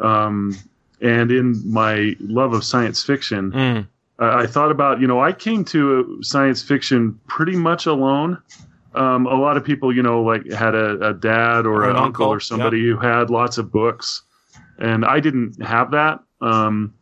[0.00, 0.56] um,
[1.00, 3.86] and in my love of science fiction, Mm.
[4.18, 8.42] I I thought about, you know, I came to science fiction pretty much alone.
[8.94, 11.90] Um, a lot of people, you know, like had a, a dad or, Or an
[11.90, 14.22] an uncle, uncle, or somebody who had lots of books,
[14.78, 16.20] and I didn't have that.
[16.40, 16.94] Um,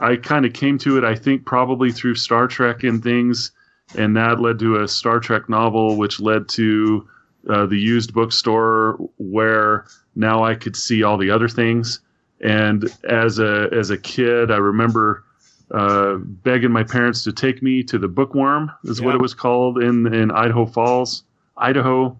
[0.00, 3.52] I kind of came to it, I think, probably through Star Trek and things,
[3.96, 7.08] and that led to a Star Trek novel, which led to
[7.48, 12.00] uh, the used bookstore, where now I could see all the other things.
[12.40, 15.24] And as a as a kid, I remember
[15.70, 19.82] uh, begging my parents to take me to the Bookworm, is what it was called
[19.82, 21.24] in in Idaho Falls,
[21.56, 22.18] Idaho.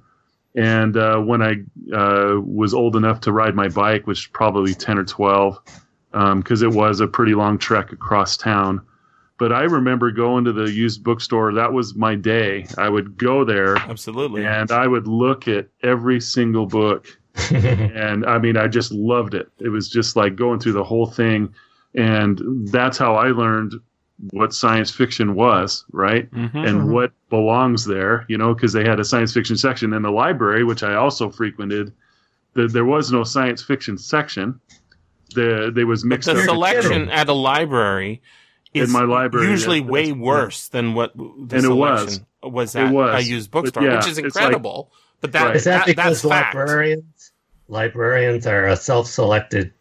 [0.56, 1.56] And uh, when I
[1.94, 5.58] uh, was old enough to ride my bike, which was probably ten or twelve,
[6.12, 8.80] because it was a pretty long trek across town.
[9.36, 11.52] But I remember going to the used bookstore.
[11.52, 12.66] That was my day.
[12.78, 14.46] I would go there Absolutely.
[14.46, 17.08] and I would look at every single book
[17.50, 19.50] and I mean, I just loved it.
[19.58, 21.52] It was just like going through the whole thing,
[21.94, 23.74] and that's how I learned
[24.30, 26.30] what science fiction was, right?
[26.32, 26.66] Mhm.
[26.68, 30.10] And what belongs there, you know, because they had a science fiction section in the
[30.10, 31.92] library, which I also frequented.
[32.54, 34.60] The, there was no science fiction section.
[35.34, 38.22] The there was But the up selection at a library
[38.72, 42.00] is In my library, usually that's- way that's- worse than what the And it was.
[42.00, 43.24] selection was It at was.
[43.26, 44.92] a used But bookstore, yeah, which is it's like- incredible.
[45.20, 45.56] But that, Right.
[45.56, 46.54] Is that, that because that's fact.
[46.54, 47.32] librarians
[47.68, 49.72] librarians are a self-selected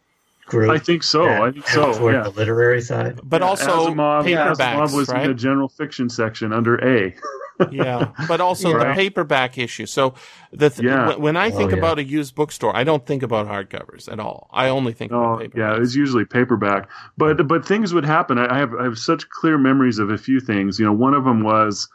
[0.46, 0.70] group?
[0.70, 1.26] I think so.
[1.26, 1.92] I think so.
[1.94, 2.22] Toward Yeah.
[2.24, 3.20] the literary side.
[3.22, 7.14] But Yeah, also Asimov, paperbacks, Asimov was in the general fiction section under A.
[7.70, 9.86] yeah, but also the paperback issue.
[9.86, 10.14] So
[10.52, 11.08] the th- Yeah.
[11.10, 11.78] when, when I Oh, think yeah.
[11.78, 14.48] about a used bookstore, I don't think about hardcovers at all.
[14.52, 15.56] I only think Oh, about paperbacks.
[15.56, 16.88] yeah, it's usually paperback.
[17.16, 18.38] But but things would happen.
[18.38, 20.78] I I have I have such clear memories of a few things.
[20.80, 21.88] You know, one of them was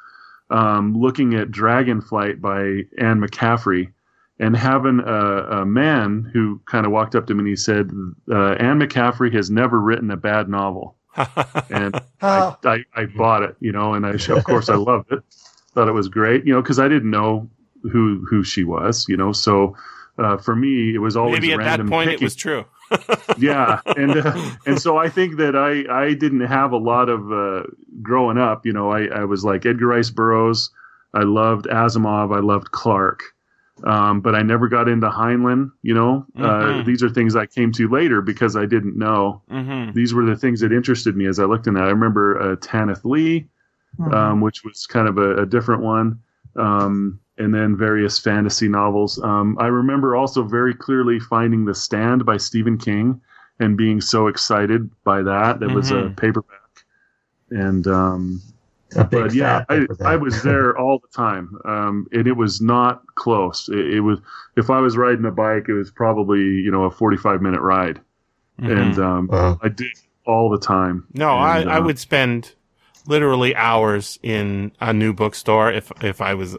[0.49, 3.91] um, looking at Dragonflight by Anne McCaffrey,
[4.39, 7.91] and having a, a man who kind of walked up to me and he said,
[8.31, 10.95] uh, "Anne McCaffrey has never written a bad novel,"
[11.69, 15.11] and Oh, I, I, I bought it, you know, and I of course I loved
[15.11, 15.19] it,
[15.73, 17.49] thought it was great, you know, because I didn't know
[17.83, 19.75] who who she was, you know, so.
[20.17, 22.65] Uh, for me, it was always Maybe at that random point it was true.
[23.37, 27.31] yeah and uh, and so i think that i i didn't have a lot of
[27.31, 27.63] uh
[28.01, 30.71] growing up you know i i was like edgar rice burroughs
[31.13, 33.21] i loved asimov i loved Clarke
[33.85, 35.71] um, but I never got into Heinlein.
[35.83, 36.39] You know, uh,
[36.81, 36.85] Mhm.
[36.85, 39.41] these are things I came to later because I didn't know.
[39.49, 41.83] hmm These were the things that interested me as I looked in that.
[41.83, 43.47] I remember uh, Tanith Lee,
[43.99, 44.13] mhm.
[44.13, 46.19] um, which was kind of a, a different one,
[46.55, 49.21] um, and then various fantasy novels.
[49.23, 53.21] Um, I remember also very clearly finding The Stand by Stephen King
[53.59, 55.59] and being so excited by that.
[55.59, 56.15] That was a Mhm.
[56.17, 56.85] paperback,
[57.49, 58.58] and um, A big
[58.95, 59.87] but yeah, I.
[60.05, 63.69] I was there all the time, um, and it was not close.
[63.69, 64.19] It, it was
[64.57, 68.01] if I was riding a bike, it was probably you know a forty-five minute ride,
[68.67, 69.59] and um, Wow.
[69.61, 69.91] I did
[70.25, 71.07] all the time.
[71.13, 72.55] No, And, I, I uh, would spend
[73.07, 76.57] literally hours in a new bookstore if if I was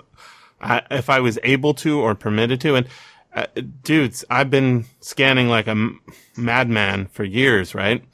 [0.61, 2.77] I, if I was able to or permitted to.
[2.77, 2.89] And
[3.35, 3.47] uh,
[3.83, 6.01] dudes, I've been scanning like a m-
[6.37, 8.05] madman for years, right?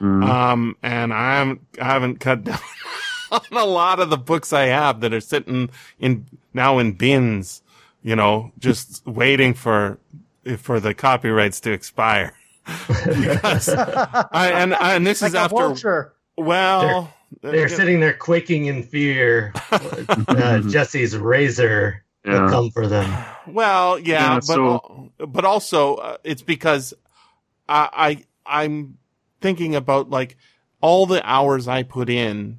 [0.00, 2.58] mm, Um, and I haven't I haven't cut down
[3.52, 7.62] on a lot of the books I have that are sitting in now in bins,
[8.02, 9.98] you know, just waiting for
[10.58, 12.34] for the copyrights to expire.
[12.66, 16.12] I and and this like is after vulture.
[16.36, 19.52] well, They're uh, sitting there quaking in fear.
[19.70, 23.10] uh, Jesse's razor will come for them.
[23.46, 26.94] Well, yeah, Yeah, but so- but also uh, it's because
[27.68, 28.98] I, I I'm
[29.40, 30.36] thinking about like
[30.80, 32.58] all the hours I put in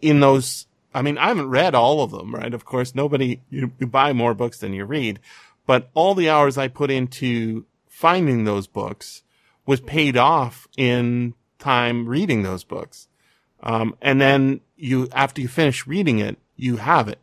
[0.00, 0.66] in those.
[0.94, 2.54] I mean, I haven't read all of them, right?
[2.54, 5.18] Of course, nobody you, you buy more books than you read,
[5.66, 9.22] but all the hours I put into finding those books
[9.66, 13.08] was paid off in time reading those books.
[13.62, 17.18] Um, and then you, after you finish reading it, you have it.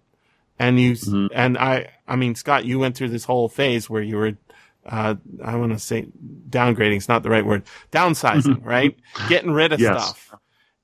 [0.59, 1.29] And you, Mhm.
[1.33, 4.33] and I, I mean, Scott, you went through this whole phase where you were,
[4.85, 6.07] uh, I want to say
[6.49, 8.95] downgrading is not the right word, downsizing, right?
[9.27, 9.97] Getting rid of Yes.
[10.01, 10.32] stuff.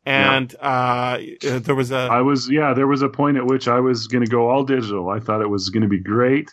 [0.09, 1.19] And, uh,
[1.49, 2.73] uh, there was a, I was yeah.
[2.73, 5.09] There was a point at which I was going to go all digital.
[5.09, 6.49] I thought it was going to be great,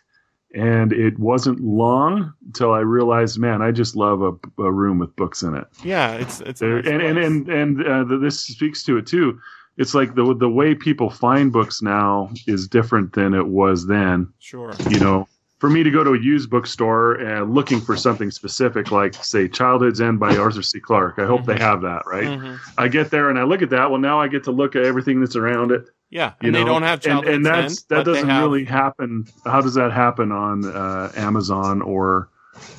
[0.55, 5.14] and it wasn't long until I realized, man, I just love a, a room with
[5.16, 5.64] books in it.
[5.85, 9.38] yeah, it's, it's, There- nice and and and and uh, this speaks to it too.
[9.79, 14.33] It's like the the way people find books now is different than it was then.
[14.38, 14.73] sure.
[14.88, 18.90] You know, for me to go to a used bookstore and looking for something specific,
[18.90, 20.81] like say Childhood's End by Arthur C.
[20.81, 22.25] Clarke, I hope they have that, right?
[22.27, 22.59] Mhm.
[22.77, 23.90] I get there and I look at that.
[23.90, 25.88] Well, now I get to look at everything that's around it.
[26.11, 26.33] Yeah.
[26.40, 29.25] You And they don't have and, childhood and that's that doesn't have- really happen.
[29.45, 32.29] How does that happen on uh, Amazon or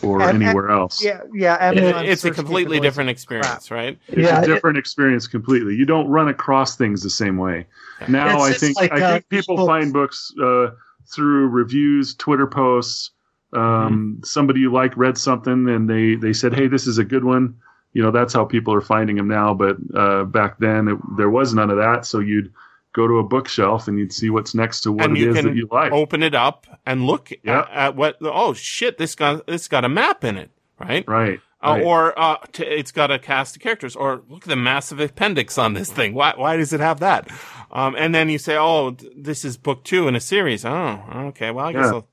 [0.02, 1.04] or And- and- anywhere else?
[1.04, 1.56] Yeah, yeah.
[1.72, 3.98] It- Amazon it's a completely different is experience, right?
[4.08, 5.76] It's Yeah, a it- different experience completely.
[5.76, 7.66] You don't run across things the same way.
[8.08, 9.68] Now It's I think like, I uh, think people books.
[9.68, 10.68] find books uh,
[11.14, 13.12] through reviews, Twitter posts.
[13.54, 14.24] Um, Mm-hmm.
[14.24, 17.56] Somebody you like read something and they they said, "Hey, this is a good one."
[17.94, 19.54] You know, that's how people are finding them now.
[19.54, 22.06] But uh, back then, it, there was none of that.
[22.06, 22.54] So you'd
[22.94, 25.44] go to a bookshelf and you'd see what's next to what And it you is
[25.44, 25.92] that you like.
[25.94, 27.62] Open it up and look Yeah.
[27.62, 31.08] at, at what, oh shit, this got, this got a map in it, right?
[31.08, 31.40] Right.
[31.64, 31.84] Uh, right.
[31.84, 33.96] or uh, t- it's got a cast of characters.
[33.96, 36.14] Or look at the massive appendix on this thing.
[36.14, 37.30] Why why does it have that?
[37.72, 40.64] Um, and then you say, oh, th- this is book two in a series.
[40.66, 41.50] Oh, okay.
[41.52, 41.92] Well, I guess Yeah.
[41.94, 42.08] I'll,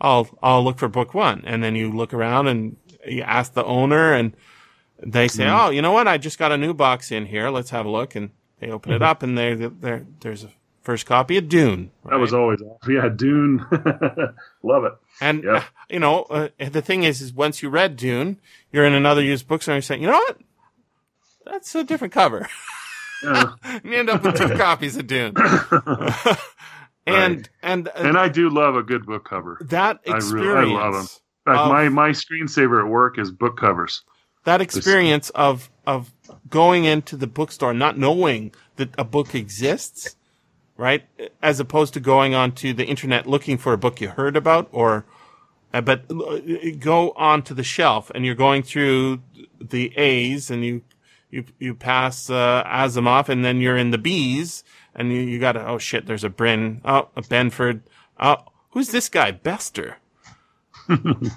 [0.00, 1.42] I'll I'll look for book one.
[1.46, 4.36] And then you look around and you ask the owner, and
[5.02, 5.66] they say, Mm-hmm.
[5.68, 6.06] oh, you know what?
[6.06, 7.48] I just got a new box in here.
[7.48, 8.14] Let's have a look.
[8.14, 9.02] And they open Mm-hmm.
[9.02, 10.50] it up, and there there there's a
[10.82, 11.90] first copy of Dune.
[12.08, 12.38] That was right?
[12.40, 13.64] always yeah, Dune.
[14.62, 14.92] Love it.
[15.20, 18.38] And uh, you know, uh, the thing is, is once you read Dune,
[18.72, 20.38] you're in another used bookstore and you're saying, you know what?
[21.46, 22.48] That's a different cover.
[23.24, 23.52] Yeah.
[23.64, 25.34] and you end up with two copies of Dune.
[27.06, 29.58] and and, uh, and I do love a good book cover.
[29.62, 31.00] that I experience, really- I love 'em.
[31.46, 34.02] In fact, Of- my my screensaver at work is book covers.
[34.44, 36.12] that experience of of
[36.48, 40.16] going into the bookstore not knowing that a book exists,
[40.80, 41.04] right?
[41.42, 45.04] As opposed to going onto the internet looking for a book you heard about or,
[45.74, 46.40] uh, but uh,
[46.78, 49.20] go onto the shelf and you're going through
[49.60, 50.80] the A's and you,
[51.30, 54.64] you, you pass, uh, Asimov and then you're in the B's
[54.94, 57.82] and you, you gotta, oh shit, there's a Brin, oh, a Benford,
[58.18, 58.38] oh,
[58.70, 59.32] who's this guy?
[59.32, 59.98] Bester.
[60.88, 61.30] oh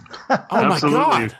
[0.51, 1.37] my God.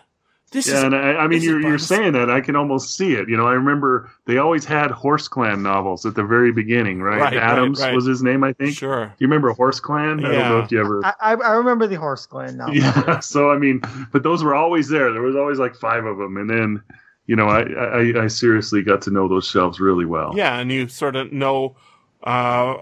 [0.54, 3.14] This Yeah, is, and I, I mean, you're you're saying that I can almost see
[3.16, 3.28] it.
[3.28, 7.20] You know, I remember they always had Horse Clan novels at the very beginning, right?
[7.20, 7.93] Right, right, Adams right.
[7.93, 8.78] was his name, I think.
[8.78, 9.08] sure.
[9.08, 10.20] Do you remember Horse Clan?
[10.20, 10.28] Yeah.
[10.28, 11.06] I don't know if you ever.
[11.06, 12.68] I, I, I remember the horse Clan now.
[12.72, 13.20] Yeah.
[13.22, 13.82] So I mean,
[14.12, 15.12] but those were always there.
[15.12, 16.84] There was always like five of them, and then,
[17.26, 20.34] you know, I I, I seriously got to know those shelves really well.
[20.36, 21.76] Yeah, and you sort of know,
[22.24, 22.76] uh,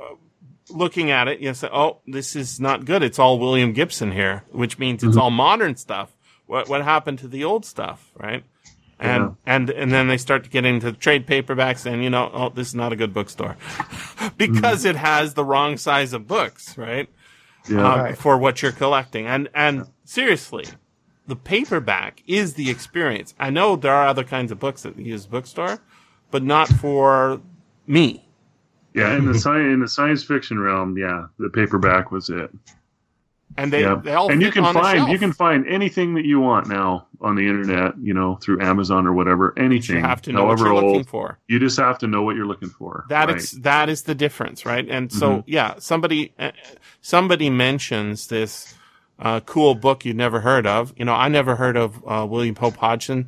[0.69, 3.03] looking at it, you say, "Oh, this is not good.
[3.03, 5.22] It's all William Gibson here," which means it's Mhm.
[5.22, 6.11] all modern stuff.
[6.52, 8.43] What what happened to the old stuff, right?
[8.99, 9.56] And Yeah.
[9.56, 12.68] and and then they start to get into trade paperbacks, and you know, oh, this
[12.68, 13.56] is not a good bookstore
[14.38, 17.08] because it has the wrong size of books, right?
[17.70, 17.78] Yeah.
[17.93, 18.18] um, Right.
[18.18, 19.28] for what you're collecting.
[19.28, 20.66] And and seriously,
[21.26, 23.34] the paperback is the experience.
[23.39, 25.80] I know there are other kinds of books that use bookstore,
[26.32, 27.39] but not for
[27.88, 28.28] me.
[28.93, 32.52] Yeah, in the science in the science fiction realm, yeah, the paperback was it.
[33.58, 36.39] And they, yeah, they all and you can find you can find anything that you
[36.39, 37.93] want now on the internet.
[38.02, 39.54] You know, through Amazon or whatever.
[39.58, 41.38] Anything, You have to know what however you're old, looking for.
[41.47, 43.06] you just have to know what you're looking for.
[43.10, 43.36] That right?
[43.36, 44.88] ex- that is the difference, right?
[44.89, 45.43] And so Mhm.
[45.47, 46.52] yeah, somebody uh,
[47.02, 48.74] somebody mentions this
[49.20, 50.93] uh, cool book you'd never heard of.
[50.97, 53.28] You know, I never heard of uh, William Hope Hodgson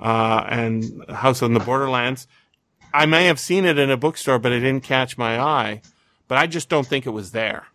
[0.00, 2.26] uh, and House on the Borderlands.
[2.94, 5.82] I may have seen it in a bookstore, but it didn't catch my eye.
[6.26, 7.66] But I just don't think it was there,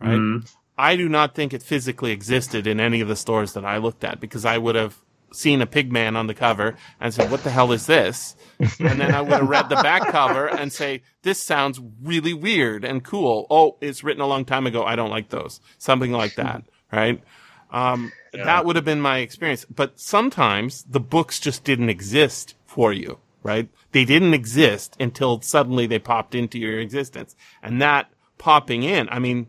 [0.00, 0.18] right?
[0.18, 0.48] Mhm.
[0.78, 4.04] I do not think it physically existed in any of the stores that I looked
[4.04, 4.98] at because I would have
[5.32, 8.36] seen a pig man on the cover and said, "What the hell is this?"
[8.78, 12.84] And then I would have read the back cover and say, "This sounds really weird
[12.84, 14.84] and cool." Oh, it's written a long time ago.
[14.84, 15.60] I don't like those.
[15.78, 17.22] Something like that, right?
[17.70, 18.12] Um,
[18.44, 19.64] That would have been my experience.
[19.64, 23.68] But sometimes the books just didn't exist for you, right?
[23.92, 27.34] They didn't exist until suddenly they popped into your existence.
[27.62, 29.46] And that popping in, I mean,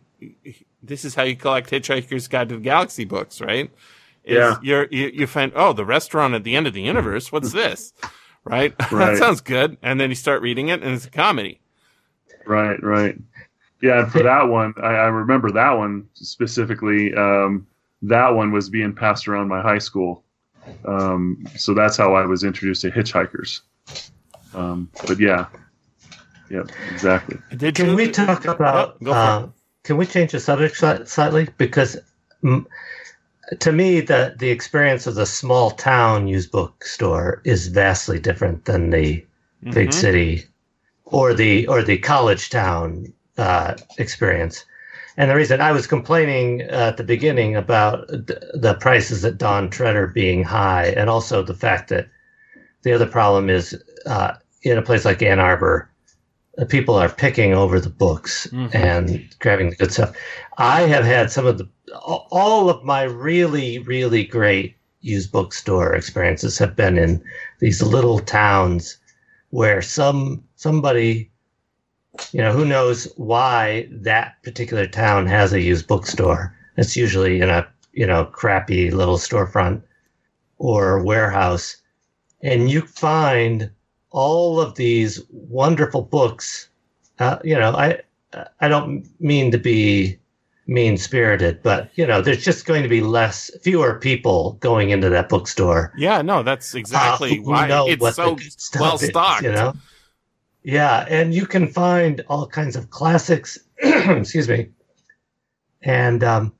[0.83, 3.71] this is how you collect Hitchhiker's Guide to the Galaxy books, right?
[4.23, 4.55] Is Yeah.
[4.61, 7.31] You're, you, you find, oh, the restaurant at the end of the universe.
[7.31, 7.93] What's this?
[8.43, 8.77] Right?
[8.91, 9.77] that sounds good.
[9.81, 11.61] And then you start reading it and it's a comedy.
[12.45, 13.17] Right, right.
[13.81, 17.13] Yeah, and for that one, I, I remember that one specifically.
[17.15, 17.65] Um,
[18.01, 20.23] that one was being passed around my high school,
[20.85, 23.61] um, so that's how I was introduced to hitchhikers.
[24.53, 25.45] Um, but yeah,
[26.49, 27.37] yeah, exactly.
[27.55, 28.97] Did Can you- we talk about?
[28.99, 29.47] Yep, go uh,
[29.83, 30.75] can we change the subject
[31.07, 31.49] slightly?
[31.57, 31.97] Because
[33.59, 38.89] to me, the the experience of the small town used bookstore is vastly different than
[38.89, 39.25] the
[39.71, 39.93] big Mhm.
[39.93, 40.45] city
[41.05, 44.65] or the or the college town uh, experience.
[45.17, 49.69] And the reason I was complaining at the beginning about th- the prices at Dawn
[49.69, 52.07] Treader being high, and also the fact that
[52.83, 53.75] the other problem is
[54.05, 55.92] uh, in a place like Ann Arbor, uh,
[56.69, 58.73] people are picking over the books Mhm.
[58.75, 60.15] and grabbing the good stuff.
[60.57, 66.57] I have had some of the all of my really really great used bookstore experiences
[66.57, 67.21] have been in
[67.59, 68.97] these little towns
[69.49, 71.29] where some somebody
[72.31, 77.49] you know who knows why that particular town has a used bookstore it's usually in
[77.49, 79.81] a you know crappy little storefront
[80.57, 81.77] or warehouse
[82.41, 83.69] and you find
[84.13, 86.69] all of these wonderful books
[87.19, 87.99] uh, you know i
[88.61, 90.17] i don't mean to be
[90.65, 95.09] mean spirited but you know there's just going to be less fewer people going into
[95.09, 99.03] that bookstore Yeah, no, that's exactly uh, why it's so the good stuff well is,
[99.03, 99.43] stocked.
[99.43, 99.73] you know
[100.63, 104.69] yeah and you can find all kinds of classics excuse me
[105.81, 106.53] and um,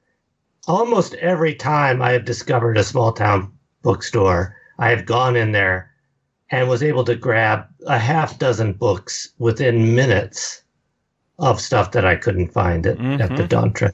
[0.68, 5.93] almost every time i have discovered a small town bookstore i have gone in there
[6.54, 10.62] and was able to grab a half dozen books within minutes
[11.40, 13.94] of stuff that i couldn't find at, at the Mhm.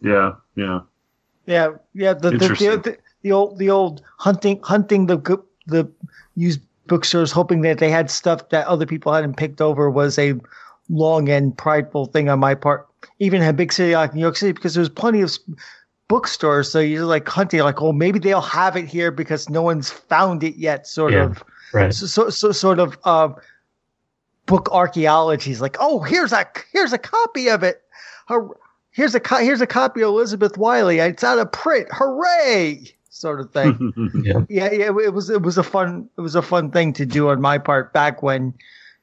[0.00, 0.80] Yeah, yeah,
[1.46, 2.14] Yeah, yeah.
[2.14, 5.18] The the, the, the, the old the old hunting hunting the
[5.66, 5.86] the
[6.34, 10.34] used bookstores, hoping that they had stuff that other people hadn't picked over, was a
[10.88, 12.86] long and prideful thing on my part.
[13.18, 15.36] Even in a big city like New York City, because there's plenty of
[16.08, 19.90] bookstores, so you're like hunting, like, oh, maybe they'll have it here because no one's
[19.90, 20.86] found it yet.
[20.86, 21.24] Sort Yeah.
[21.24, 23.28] of, right so, so, so sort of uh,
[24.48, 27.82] book archaeology is like, oh, here's a here's a copy of it.
[28.90, 30.98] Here's a co- here's a copy of Elizabeth Wiley.
[30.98, 31.86] It's out of print.
[31.92, 32.92] Hooray!
[33.10, 33.92] Sort of thing.
[34.24, 34.86] yeah yeah, yeah.
[34.86, 37.58] It was it was a fun it was a fun thing to do on my
[37.58, 38.54] part back when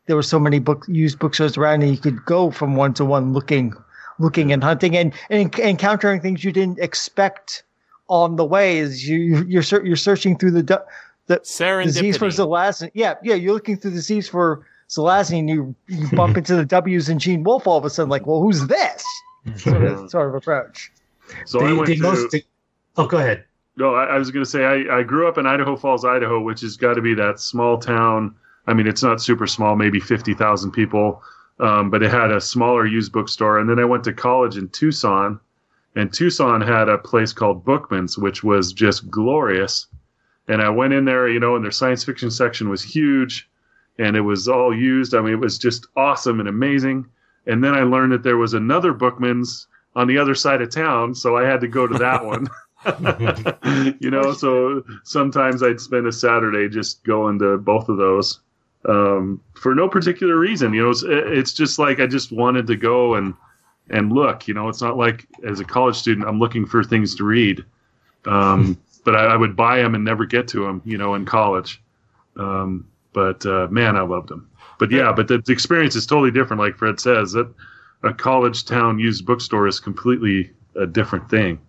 [0.07, 3.05] there were so many book used bookstores around, and you could go from one to
[3.05, 3.73] one looking,
[4.19, 7.63] looking and hunting and, and encountering things you didn't expect
[8.07, 8.79] on the way.
[8.79, 10.85] As you you're you're searching through the
[11.27, 11.37] the
[11.83, 12.91] disease for Zelazny.
[12.93, 16.65] Yeah, yeah, you're looking through the disease for Zelazny, and you you bump into the
[16.65, 18.09] W's and Gene Wolfe all of a sudden.
[18.09, 19.03] Like, well, who's this?
[19.57, 20.91] Sort of, sort of approach.
[21.45, 21.99] So the, I went to.
[21.99, 22.35] Most,
[22.97, 23.45] oh, go ahead.
[23.77, 26.41] No, I, I was going to say I, I grew up in Idaho Falls, Idaho,
[26.41, 28.33] which has got to be that small town.
[28.67, 31.21] I mean, it's not super small, maybe fifty thousand people,
[31.59, 33.59] um, but it had a smaller used bookstore.
[33.59, 35.39] And then I went to college in Tucson,
[35.95, 39.87] and Tucson had a place called Bookman's, which was just glorious.
[40.47, 43.49] And I went in there, you know, and their science fiction section was huge,
[43.97, 45.15] and it was all used.
[45.15, 47.05] I mean, it was just awesome and amazing.
[47.47, 51.15] And then I learned that there was another Bookman's on the other side of town,
[51.15, 52.47] so I had to go to that one.
[53.99, 58.41] you know, so sometimes I'd spend a Saturday just going to both of those
[58.87, 60.73] um, for no particular reason.
[60.73, 63.33] You know, it's, it's just like I just wanted to go and
[63.89, 64.47] and look.
[64.47, 67.65] You know, it's not like as a college student I'm looking for things to read,
[68.25, 70.81] um, but I, I, would buy them and never get to them.
[70.83, 71.81] You know, in college.
[72.35, 74.49] Um, but uh, man, I loved them.
[74.77, 76.59] But yeah, but the, the experience is totally different.
[76.59, 77.49] Like Fred says, that
[78.03, 81.59] a college town used bookstore is completely a different thing.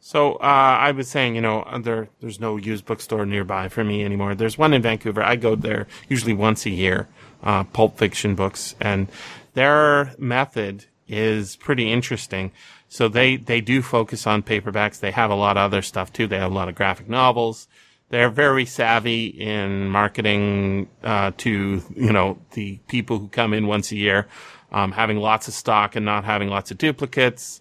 [0.00, 4.04] So uh, I was saying, you know, there there's no used bookstore nearby for me
[4.04, 4.34] anymore.
[4.34, 5.22] There's one in Vancouver.
[5.22, 7.08] I go there usually once a year,
[7.42, 9.08] uh, pulp fiction books, and
[9.54, 12.50] their method is pretty interesting.
[12.92, 15.00] So they they do focus on paperbacks.
[15.00, 16.26] They have a lot of other stuff too.
[16.26, 17.66] They have a lot of graphic novels.
[18.10, 23.92] They're very savvy in marketing uh, to you know the people who come in once
[23.92, 24.28] a year,
[24.70, 27.60] um, having lots of stock and not having lots of duplicates.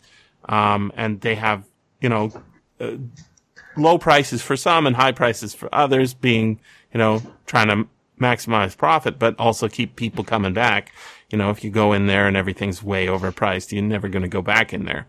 [0.49, 1.63] Um, and they have
[2.01, 2.32] you know,
[2.79, 2.97] uh,
[3.77, 6.59] low prices for some and high prices for others being,
[6.93, 7.88] you know, trying to
[8.19, 10.91] maximize profit, but also keep people coming back.
[11.32, 14.27] You know, if you go in there and everything's way overpriced, you're never going to
[14.27, 15.07] go back in there.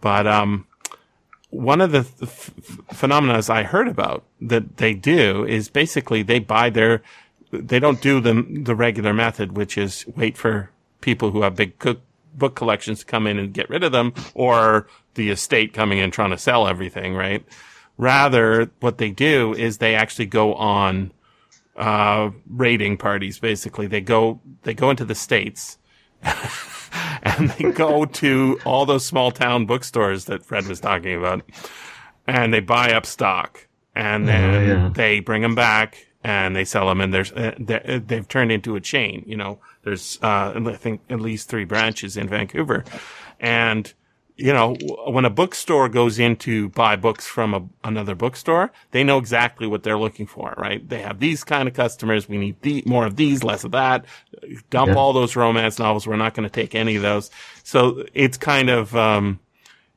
[0.00, 0.66] But, um,
[1.50, 2.50] one of the f-
[2.92, 7.02] phenomena I heard about that they do is basically they buy their,
[7.50, 11.78] they don't do the, the regular method, which is wait for people who have big
[11.78, 12.00] cook,
[12.34, 16.10] book collections to come in and get rid of them or the estate coming in
[16.10, 17.44] trying to sell everything, right?
[17.96, 21.12] Rather, what they do is they actually go on,
[21.76, 23.86] uh, raiding parties, basically.
[23.86, 25.78] They go, they go into the states
[27.22, 31.42] and they go to all those small town bookstores that Fred was talking about
[32.26, 34.90] and they buy up stock and oh, then oh, yeah.
[34.94, 38.80] they bring them back and they sell them and there's, uh, they've turned into a
[38.80, 42.84] chain, you know, there's, uh, I think at least three branches in Vancouver.
[43.38, 43.92] And,
[44.36, 44.76] you know,
[45.06, 49.66] when a bookstore goes in to buy books from a, another bookstore, they know exactly
[49.66, 50.86] what they're looking for, right?
[50.86, 52.28] They have these kind of customers.
[52.28, 54.04] We need the, more of these, less of that.
[54.68, 54.94] Dump yeah.
[54.94, 56.06] all those romance novels.
[56.06, 57.30] We're not going to take any of those.
[57.62, 59.40] So it's kind of, um,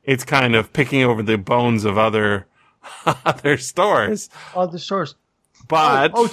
[0.04, 2.46] it's kind of picking over the bones of other,
[3.26, 4.30] other stores.
[4.54, 5.16] Other stores.
[5.68, 6.28] But, oh, oh,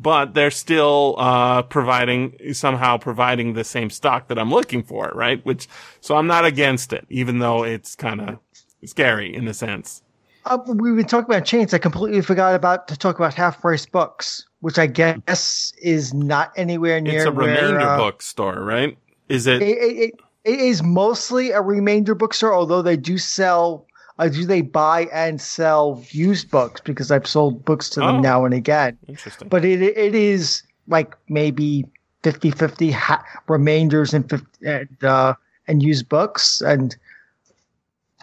[0.00, 5.44] but they're still uh, providing somehow providing the same stock that I'm looking for, right?
[5.44, 5.68] Which
[6.00, 8.38] so I'm not against it, even though it's kind of
[8.84, 10.02] scary in a sense.
[10.46, 11.74] Uh, we've been talking about chains.
[11.74, 16.50] I completely forgot about to talk about half price books, which I guess is not
[16.56, 17.18] anywhere near.
[17.18, 18.96] It's a where, remainder uh, bookstore, right?
[19.28, 19.60] Is it?
[19.60, 20.14] It, it?
[20.44, 23.86] it is mostly a remainder bookstore, although they do sell
[24.20, 26.82] uh, do they buy and sell used books?
[26.82, 28.98] Because I've sold books to them oh, now and again.
[29.08, 29.48] Interesting.
[29.48, 31.86] But it it is like maybe
[32.22, 35.34] 50 50 ha- remainders and 50, and, uh,
[35.66, 36.96] and used books and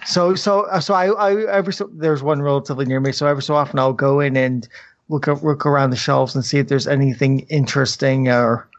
[0.05, 3.41] so so uh, so I, I every so there's one relatively near me so every
[3.41, 4.67] so often I'll go in and
[5.09, 8.69] look look around the shelves and see if there's anything interesting or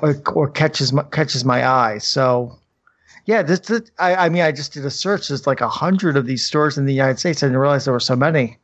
[0.00, 2.58] or, or catches my, catches my eye so
[3.24, 5.28] yeah, this, this I, I, mean, I just did a search.
[5.28, 7.42] There's like a hundred of these stores in the United States.
[7.42, 8.58] I didn't realize there were so many.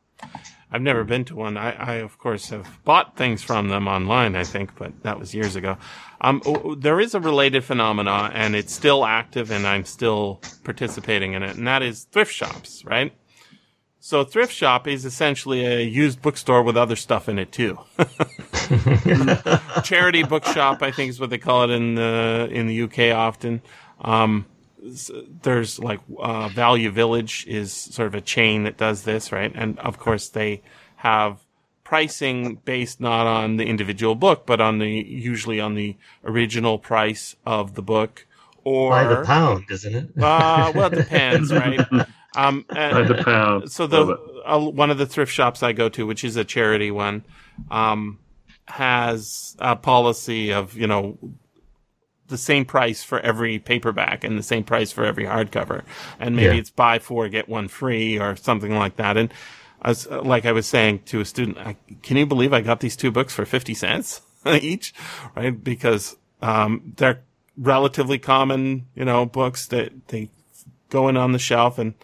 [0.70, 1.56] I've never been to one.
[1.56, 5.34] I, I, of course, have bought things from them online, I think, but that was
[5.34, 5.78] years ago.
[6.20, 6.42] Um,
[6.78, 11.56] there is a related phenomena, and it's still active, and I'm still participating in it,
[11.56, 13.12] and that is thrift shops, right?
[14.00, 17.78] So, thrift shop is essentially a used bookstore with other stuff in it too.
[19.82, 23.60] Charity bookshop, I think, is what they call it in the in the UK often.
[24.00, 24.46] Um,
[25.42, 29.52] there's like uh, Value Village is sort of a chain that does this, right?
[29.54, 30.62] And of course, they
[30.96, 31.40] have
[31.84, 37.34] pricing based not on the individual book, but on the usually on the original price
[37.46, 38.26] of the book.
[38.64, 40.10] Or by the pound, isn't it?
[40.22, 41.80] uh, well, it depends, right?
[42.36, 43.72] Um, by the pound.
[43.72, 46.90] So the uh, one of the thrift shops I go to, which is a charity
[46.90, 47.24] one,
[47.70, 48.18] um,
[48.66, 51.18] has a policy of you know
[52.28, 55.82] the same price for every paperback and the same price for every hardcover,
[56.20, 56.60] and maybe Yeah.
[56.60, 59.16] it's buy four get one free or something like that.
[59.16, 59.32] And
[59.82, 62.96] as like I was saying to a student, I, can you believe I got these
[62.96, 64.94] two books for fifty cents each,
[65.36, 65.62] right?
[65.62, 67.20] Because um, they're
[67.56, 70.30] relatively common, you know, books that they
[70.90, 71.94] go in on the shelf and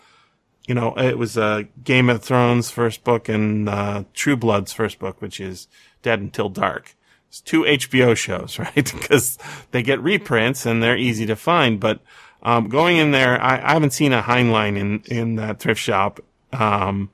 [0.67, 4.99] you know, it was uh, Game of Thrones first book and uh, True Blood's first
[4.99, 5.69] book, which is
[6.03, 6.95] Dead Until Dark.
[7.35, 8.93] It's two HBO shows, right?
[8.93, 9.39] because
[9.73, 11.81] they get reprints and they're easy to find.
[11.81, 11.99] But
[12.45, 16.21] um, going in there, I, I haven't seen a Heinlein in in that thrift shop
[16.53, 17.11] um,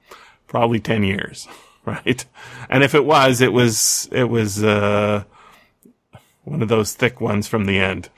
[0.47, 1.49] probably ten years,
[1.87, 2.23] right?
[2.69, 5.25] And if it was, it was it was uh,
[6.45, 8.11] one of those thick ones from the end.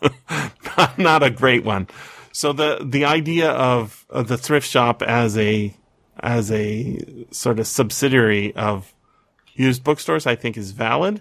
[0.96, 1.88] not, a great one.
[2.32, 5.76] So the the idea of, of the thrift shop as a
[6.20, 8.94] as a sort of subsidiary of
[9.52, 11.20] used bookstores, I think, is valid.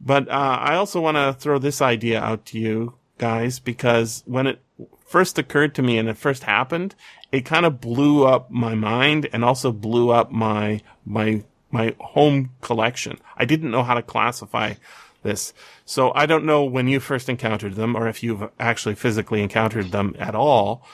[0.00, 4.46] But uh, I also want to throw this idea out to you guys because when
[4.46, 4.60] it
[5.04, 6.94] first occurred to me and it first happened,
[7.32, 12.50] it kind of blew up my mind and also blew up my my my home
[12.60, 13.18] collection.
[13.36, 14.74] I didn't know how to classify
[15.22, 15.52] this.
[15.84, 19.90] So I don't know when you first encountered them or if you've actually physically encountered
[19.90, 20.86] them at all.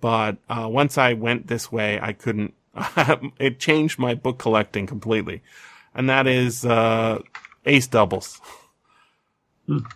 [0.00, 2.54] But uh, once I went this way, I couldn't.
[3.38, 5.42] it changed my book collecting completely,
[5.94, 7.20] and that is uh,
[7.68, 8.40] ace doubles.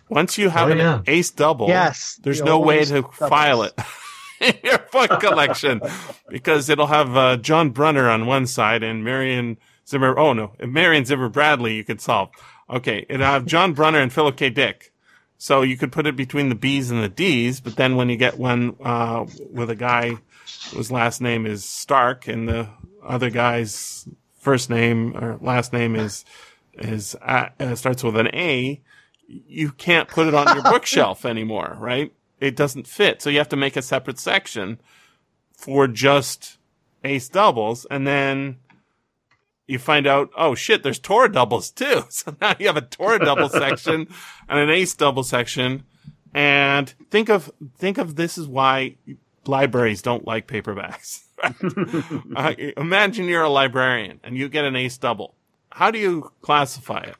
[0.07, 3.15] Once you have Oh, an ace double, Yes, there's the no way to doubles.
[3.15, 3.73] file it
[4.39, 5.81] in your book collection
[6.29, 9.57] because it'll have uh, John Brunner on one side and Marion
[9.87, 10.17] Zimmer.
[10.17, 12.29] Oh no, Marion Zimmer Bradley you could solve.
[12.69, 14.49] Okay, it'll have John Brunner and Philip K.
[14.51, 14.91] Dick.
[15.39, 18.15] So you could put it between the B's and the D's, but then when you
[18.15, 20.17] get one uh, with a guy
[20.73, 22.69] whose last name is Stark and the
[23.03, 24.07] other guy's
[24.39, 26.23] first name or last name is
[26.77, 28.81] is uh, uh, starts with an A,
[29.27, 32.13] you can't put it on your bookshelf anymore, right?
[32.39, 33.21] It doesn't fit.
[33.21, 34.79] So you have to make a separate section
[35.55, 36.57] for just
[37.03, 37.85] ace doubles.
[37.89, 38.57] And then
[39.67, 42.03] you find out, oh shit, there's Tora doubles too.
[42.09, 44.07] So now you have a Tora double section
[44.49, 45.83] and an ace double section.
[46.33, 48.97] And think of, think of this is why
[49.45, 51.21] libraries don't like paperbacks.
[52.35, 55.35] uh, imagine you're a librarian and you get an ace double.
[55.73, 57.15] How do you classify it?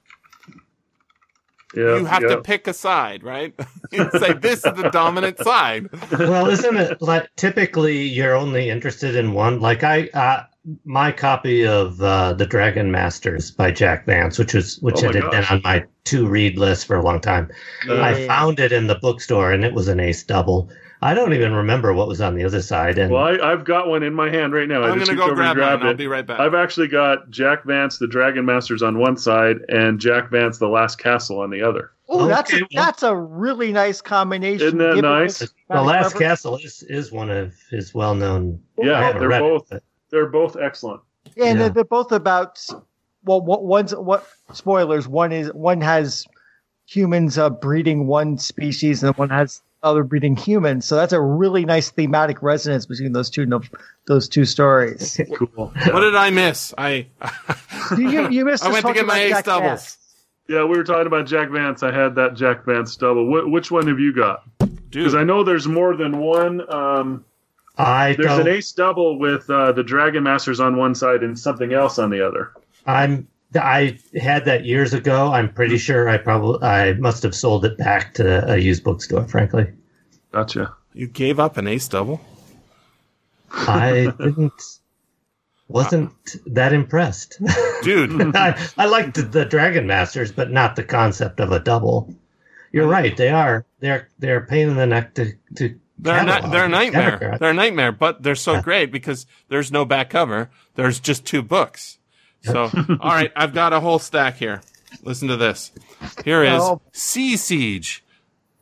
[1.76, 2.36] Yeah, you have yeah.
[2.36, 3.54] to pick a side, right?
[3.92, 5.90] you say this is the dominant side.
[6.12, 9.60] well, isn't it like typically you're only interested in one?
[9.60, 10.44] Like I, uh,
[10.86, 15.16] my copy of uh, the Dragon Masters by Jack Vance, which was which Oh my
[15.16, 17.50] had been on my to read list for a long time.
[17.90, 20.70] I found it in the bookstore, and it was an ace double.
[21.04, 22.98] I don't even remember what was on the other side.
[22.98, 24.84] And Well, I, I've got one in my hand right now.
[24.84, 25.56] I I'm gonna go over and grab mine.
[25.56, 25.98] grabbed I'll it.
[25.98, 26.40] be right back.
[26.40, 30.70] I've actually got Jack Vance, the Dragon Masters, on one side, and Jack Vance, the
[30.70, 31.92] Last Castle, on the other.
[32.10, 34.66] Oh, that's a, Okay, well- that's a really nice combination.
[34.68, 35.40] Isn't that nice?
[35.40, 36.24] this the Last cover.
[36.26, 38.62] Castle is is one of his well known.
[38.78, 41.02] Yeah, they're read it, both but- they're both excellent.
[41.36, 41.64] Yeah, and Yeah.
[41.66, 42.66] they're, they're both about.
[43.26, 45.08] Well, what one's what spoilers?
[45.08, 46.26] One is one has
[46.86, 50.86] humans uh, breeding one species, and one has other breeding humans.
[50.86, 53.48] So that's a really nice thematic resonance between those two
[54.08, 55.20] those two stories.
[55.34, 55.74] Cool.
[55.92, 56.74] what did I miss?
[56.78, 57.08] I
[57.98, 59.70] you, you, you missed I went to get my ace Jack doubles.
[59.70, 59.98] Vance.
[60.48, 61.84] Yeah, we were talking about Jack Vance.
[61.84, 63.26] I had that Jack Vance double.
[63.26, 64.44] Wh- which one have you got?
[64.90, 66.62] Because I know there's more than one.
[66.72, 67.26] Um,
[67.78, 68.42] I there's don't.
[68.42, 72.10] an ace double with uh, the Dragon Masters on one side and something else on
[72.10, 72.52] the other.
[72.86, 75.32] I'm I had that years ago.
[75.32, 75.80] I'm pretty hmm.
[75.80, 79.28] sure I probably I must have sold it back to a used bookstore.
[79.28, 79.68] Frankly,
[80.32, 80.74] Gotcha.
[80.94, 82.22] you gave up an ace double.
[83.52, 84.80] I didn't
[85.68, 86.12] wasn't
[86.48, 87.42] that impressed.
[87.84, 92.14] Dude, I, I liked the, the Dragon Masters, but not the concept of a double.
[92.72, 92.92] You're hmm.
[92.92, 93.18] right.
[93.18, 95.80] They are they're they're a pain in the neck to to.
[96.00, 97.12] they're not, they're a nightmare.
[97.12, 97.40] Democrat.
[97.40, 98.62] They're a nightmare, but they're so Yeah.
[98.62, 100.50] great because there's no back cover.
[100.76, 102.00] There's just two books.
[102.44, 102.64] So,
[103.02, 104.62] all right, I've got a whole stack here.
[105.02, 105.72] Listen to this.
[106.24, 106.82] Here is Oh.
[106.92, 108.04] Sea Siege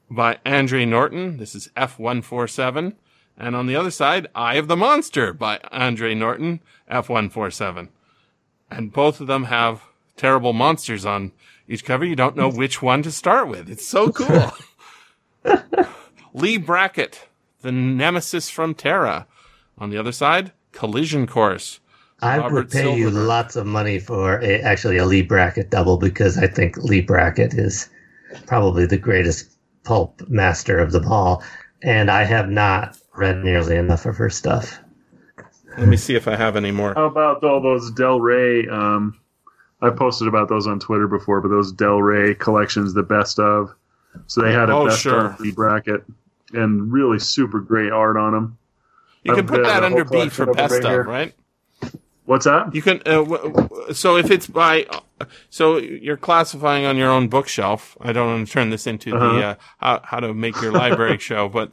[0.09, 1.37] by Andre Norton.
[1.37, 2.95] This is F147.
[3.37, 7.89] And on the other side, Eye of the Monster by Andre Norton, F147.
[8.69, 9.81] And both of them have
[10.15, 11.31] terrible monsters on
[11.67, 12.05] each cover.
[12.05, 12.57] You don't know hmm.
[12.57, 13.69] which one to start with.
[13.69, 14.51] It's so cool.
[16.33, 17.27] Leigh Brackett,
[17.61, 19.27] the nemesis from Terra.
[19.77, 21.80] On the other side, Collision Course.
[22.21, 25.97] I Robert would pay you lots of money for a, actually a Leigh Brackett double
[25.97, 27.89] because I think Leigh Brackett is
[28.45, 29.51] probably the greatest
[29.83, 31.43] pulp master of them all,
[31.81, 34.79] and I have not read nearly enough of her stuff.
[35.77, 36.93] Let me see if I have any more.
[36.93, 38.67] How about all those Del Rey?
[38.67, 39.19] Um,
[39.81, 43.73] I posted about those on Twitter before, but those Del Rey collections, the best of.
[44.27, 45.27] So they had a Oh, best sure.
[45.27, 46.03] of B Brackett
[46.53, 48.57] and really super great art on them.
[49.23, 51.33] You can I've put that under B for collection best of, right?
[52.25, 52.73] What's that?
[52.75, 53.01] You can.
[53.05, 54.85] Uh, w- so if it's by,
[55.49, 57.97] so you're classifying on your own bookshelf.
[58.01, 59.39] I don't want to turn this into the Uh-huh.
[59.39, 61.71] uh, how, how to make your library show, but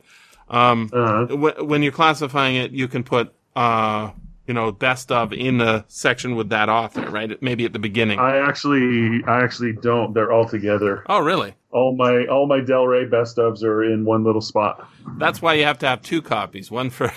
[0.48, 4.10] um, Uh, w- when you're classifying it, you can put uh,
[4.46, 7.40] you know, best of in the section with that author, right?
[7.42, 8.18] Maybe at the beginning.
[8.18, 10.14] I actually, I actually don't.
[10.14, 11.04] They're all together.
[11.10, 11.54] oh, really?
[11.70, 14.88] All my, all my Del Rey best ofs are in one little spot.
[15.18, 17.12] That's why you have to have two copies, one for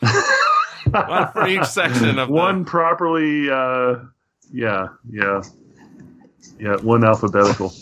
[0.90, 3.50] one for each section of the- one properly.
[3.50, 3.96] Uh,
[4.52, 5.42] yeah, yeah,
[6.58, 6.76] yeah.
[6.76, 7.72] One alphabetical.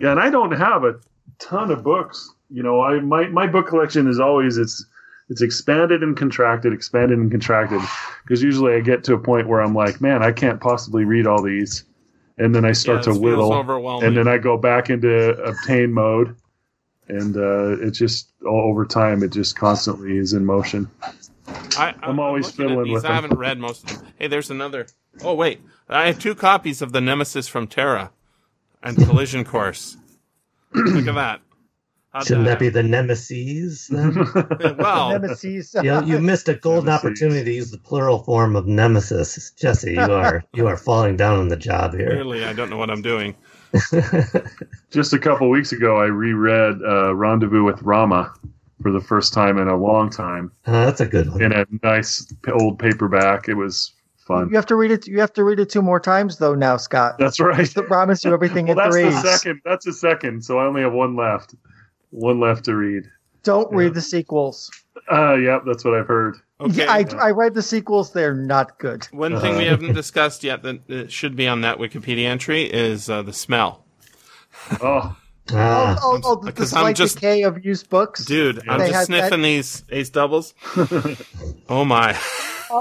[0.00, 0.96] Yeah, and I don't have a
[1.38, 2.32] ton of books.
[2.50, 4.84] You know, I my my book collection is always it's
[5.28, 7.80] it's expanded and contracted, expanded and contracted.
[8.22, 11.26] Because usually I get to a point where I'm like, man, I can't possibly read
[11.26, 11.84] all these,
[12.38, 13.48] and then I start it to whittle,
[14.04, 16.36] and then I go back into obtain mode,
[17.08, 20.88] and uh, it just all over time it just constantly is in motion.
[21.48, 22.94] I, I'm always looking at fiddling these.
[22.94, 24.12] with I haven't read most of them.
[24.18, 24.86] Hey, there's another.
[25.22, 28.10] Oh wait, I have two copies of the Nemesis from Terra
[28.82, 29.96] and Collision Course.
[30.74, 31.40] Look at that.
[32.12, 33.88] How'd Shouldn't that that be the nemesis?
[33.88, 34.14] Then?
[34.78, 35.10] well?
[35.10, 35.74] Nemesis.
[35.82, 37.04] you, you missed a golden Nemesis.
[37.04, 39.50] opportunity to use the plural form of nemesis.
[39.50, 42.08] Jesse, you are you are falling down on the job here.
[42.10, 43.34] Clearly, I don't know what I'm doing.
[44.90, 48.32] Just a couple weeks ago, I reread uh, Rendezvous with Rama
[48.82, 51.42] for the first time in a long time Uh, that's a good one.
[51.42, 53.48] in a nice old paperback.
[53.48, 53.92] It was
[54.26, 54.48] fun.
[54.50, 55.06] You have to read it.
[55.06, 56.54] You have to read it two more times though.
[56.54, 57.16] Now, Scott.
[57.18, 57.76] That's right.
[57.78, 59.22] I promise you everything Well, in that's threes.
[59.22, 59.60] the second.
[59.64, 60.44] That's the second.
[60.44, 61.54] So I only have one left.
[62.10, 63.04] One left to read.
[63.42, 64.70] Don't read the sequels.
[65.10, 66.36] Uh, yep, that's what I've heard.
[66.60, 66.86] Okay.
[66.86, 68.12] I, I read the sequels.
[68.12, 69.04] They're not good.
[69.12, 73.22] One thing we haven't discussed yet that should be on that Wikipedia entry is uh,
[73.22, 73.84] the smell.
[74.82, 75.16] Oh,
[75.52, 78.24] Ah, oh, oh, oh, the because I'm just- decay of used books.
[78.24, 80.54] Dude, I'm They just had that- sniffing these ace doubles.
[81.68, 82.12] oh my.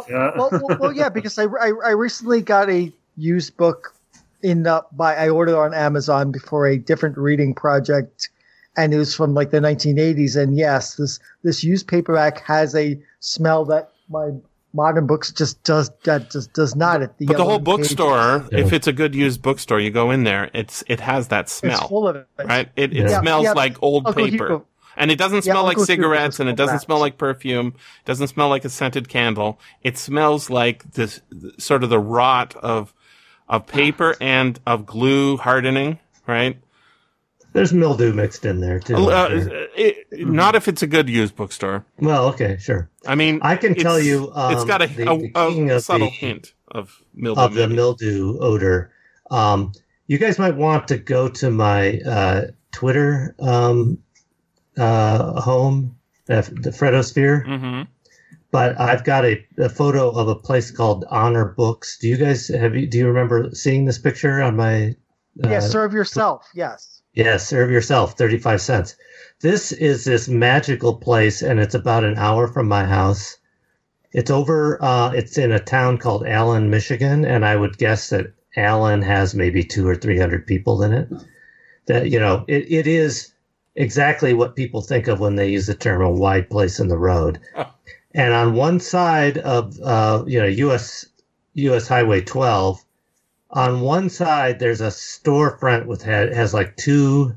[0.09, 0.31] yeah.
[0.35, 3.93] well, well, well, yeah, because I, I I recently got a used book
[4.41, 8.29] in the by I ordered on Amazon before a different reading project,
[8.75, 10.35] and it was from like the 1980s.
[10.35, 14.31] And yes, this this used paperback has a smell that my
[14.75, 17.01] modern books just does that just does not.
[17.01, 17.95] At the But the whole yellowing pages.
[17.95, 18.59] bookstore, Yeah.
[18.59, 21.71] if it's a good used bookstore, you go in there, it's it has that smell
[21.71, 22.27] it's smell, full of it.
[22.43, 22.69] right?
[22.75, 23.21] It, it Yeah.
[23.21, 23.53] smells Yeah.
[23.53, 24.43] like old Uncle paper.
[24.45, 24.65] Hugo.
[24.97, 27.67] And it doesn't Yeah, smell like Uncle Hugo cigarettes and it doesn't smell like perfume.
[27.67, 29.59] It doesn't smell like a scented candle.
[29.83, 31.21] It smells like this
[31.57, 32.93] sort of the rot of
[33.49, 36.57] of paper and of glue hardening, right?
[37.55, 38.95] There's mildew mixed in there too.
[38.95, 39.67] Uh, sure.
[39.75, 41.85] it- not if it's a good used bookstore.
[41.99, 42.89] well, okay, sure.
[43.07, 46.07] I mean, I can tell you, um, it's got a, the- a- the a subtle
[46.07, 47.41] the- hint of mildew.
[47.41, 48.91] of the mildew odor.
[49.31, 49.71] Um,
[50.07, 52.41] you guys might want to go to my uh,
[52.71, 53.97] Twitter um,
[54.77, 55.95] uh, home,
[56.29, 57.45] uh, the Fredosphere.
[57.45, 57.87] Mhm.
[58.51, 61.97] But I've got a, a photo of a place called Honor Books.
[61.99, 62.87] Do you guys have you?
[62.87, 64.95] Do you remember seeing this picture on my?
[65.43, 66.47] Uh, Yes, serve yourself.
[66.53, 66.94] Yes.
[67.15, 68.95] Yeah, serve yourself, thirty-five cents.
[69.41, 73.37] This is this magical place, and it's about an hour from my house.
[74.11, 74.81] It's over.
[74.83, 79.35] Uh, it's in a town called Allen, Michigan, and I would guess that Allen has
[79.35, 81.09] maybe two or three hundred people in it.
[81.87, 83.33] That you know, it, it is
[83.75, 86.97] exactly what people think of when they use the term a wide place in the
[86.97, 87.39] road.
[88.13, 91.05] And on one side of uh, you know US
[91.55, 92.84] US Highway 12,
[93.55, 97.33] on one side there's a storefront with has like two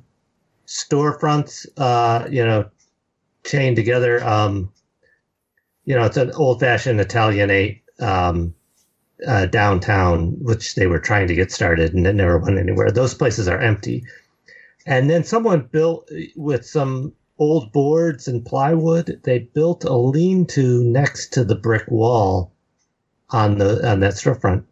[0.67, 2.69] storefronts, uh, you know,
[3.45, 4.23] chained together.
[4.23, 4.71] Um,
[5.85, 8.55] you know, it's an old-fashioned Italianate um,
[9.27, 12.91] uh, downtown, which they were trying to get started and it never went anywhere.
[12.91, 14.05] Those places are empty.
[14.85, 19.21] And then someone built with some old boards and plywood.
[19.23, 22.53] They built a lean-to next to the brick wall
[23.31, 24.65] on the on that storefront,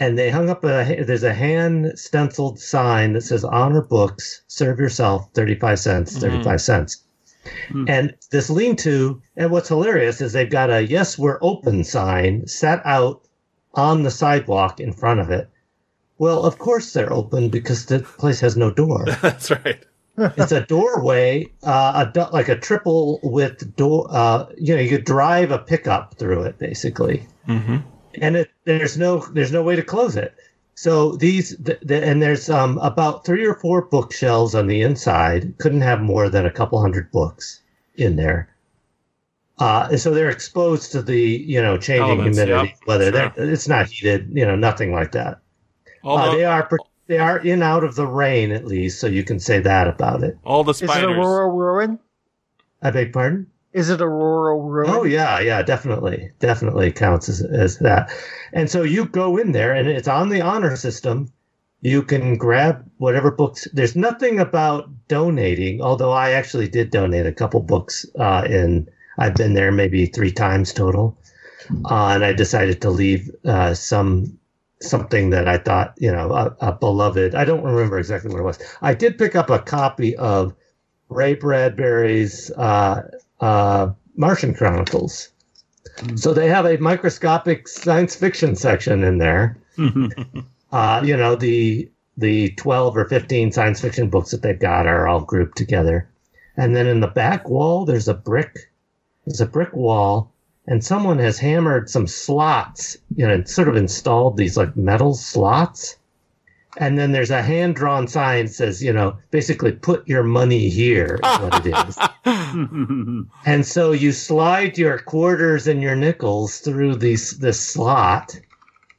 [0.00, 1.04] and they hung up a.
[1.04, 6.20] There's a hand stenciled sign that says "Honor Books, serve yourself, thirty-five cents, Mhm.
[6.20, 7.04] thirty-five cents."
[7.86, 12.82] And this lean-to, and what's hilarious is they've got a "Yes, we're open" sign set
[12.84, 13.22] out
[13.74, 15.48] on the sidewalk in front of it.
[16.18, 19.82] Well, of course they're open because the place has no door That's right.
[20.18, 24.06] it's a doorway, uh, a like a triple with door.
[24.10, 27.76] Uh, you know, you could drive a pickup through it basically, hmm
[28.20, 30.34] and it, there's no there's no way to close it.
[30.74, 35.58] So these th- th- and there's um, about three or four bookshelves on the inside.
[35.58, 37.60] Couldn't have more than a couple hundred books
[37.96, 38.48] in there.
[39.58, 43.32] Uh, and so they're exposed to the you know changing Elements, humidity, yep, whether sure.
[43.36, 45.40] it's not heated, you know, nothing like that.
[46.02, 46.68] Uh, they are.
[47.08, 50.22] They are in out of the rain at least, so you can say that about
[50.22, 50.38] it.
[50.44, 50.96] All the spiders.
[50.96, 51.98] Is it a rural ruin?
[52.82, 53.48] I beg pardon.
[53.72, 54.90] Is it a rural ruin?
[54.90, 58.10] Oh yeah, yeah, definitely, definitely counts as, as that.
[58.52, 61.32] And so you go in there, and it's on the honor system.
[61.80, 63.68] You can grab whatever books.
[63.72, 68.04] There's nothing about donating, although I actually did donate a couple books.
[68.18, 71.16] Uh, in I've been there maybe three times total,
[71.84, 74.36] uh, and I decided to leave uh, some
[74.82, 77.36] something that I thought you know a, a beloved.
[77.36, 78.58] I don't remember exactly what it was.
[78.82, 80.54] I did pick up a copy of
[81.08, 83.02] Ray Bradbury's uh,
[83.40, 85.30] uh, Martian Chronicles.
[86.14, 89.56] So they have a microscopic science fiction section in there.
[90.72, 95.08] Uh, you know, the the twelve or fifteen science fiction books that they've got are
[95.08, 96.08] all grouped together.
[96.56, 98.70] And then in the back wall, there's a brick.
[99.26, 100.32] There's a brick wall,
[100.66, 102.96] and someone has hammered some slots.
[103.16, 105.96] You know, sort of installed these like metal slots.
[106.76, 110.68] And then there's a hand drawn sign that says, you know, basically put your money
[110.68, 111.98] here is what it is.
[113.46, 118.38] And so you slide your quarters and your nickels through these this slot.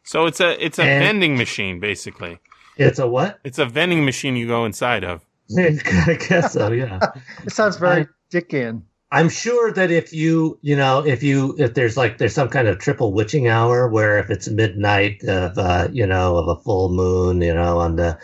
[0.04, 2.39] So it's a it's a And- vending machine basically.
[2.78, 3.39] It's a what?
[3.43, 5.22] It's a vending machine you go inside of.
[5.58, 6.99] I guess so, yeah.
[7.45, 8.84] It sounds very I- Dickian.
[9.14, 12.70] I'm sure that if you, you know, if you, if there's like, there's some kind
[12.70, 16.88] of triple witching hour where if it's midnight of, uh, you know, of a full
[16.93, 18.18] moon, you know, on the,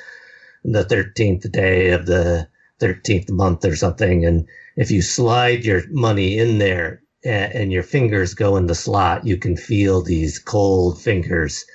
[0.63, 2.47] the 13th day of the
[2.79, 4.25] 13th month or something.
[4.25, 4.47] And
[4.77, 9.25] if you slide your money in there and, and your fingers go in the slot,
[9.25, 11.65] you can feel these cold fingers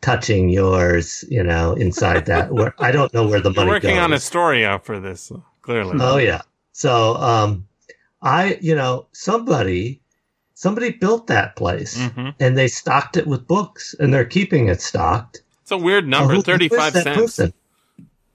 [0.00, 2.52] touching yours, you know, inside that.
[2.54, 3.66] Where I don't know where the money.
[3.66, 4.04] You're working goes.
[4.04, 5.32] on Astoria for this,
[5.62, 5.98] clearly.
[6.00, 6.42] Oh yeah.
[6.72, 7.66] So um
[8.22, 10.00] I you know somebody
[10.54, 14.80] somebody built that place hmm and they stocked it with books and they're keeping it
[14.80, 15.42] stocked.
[15.62, 17.18] It's a weird number, who- who 35 that cents.
[17.18, 17.52] person?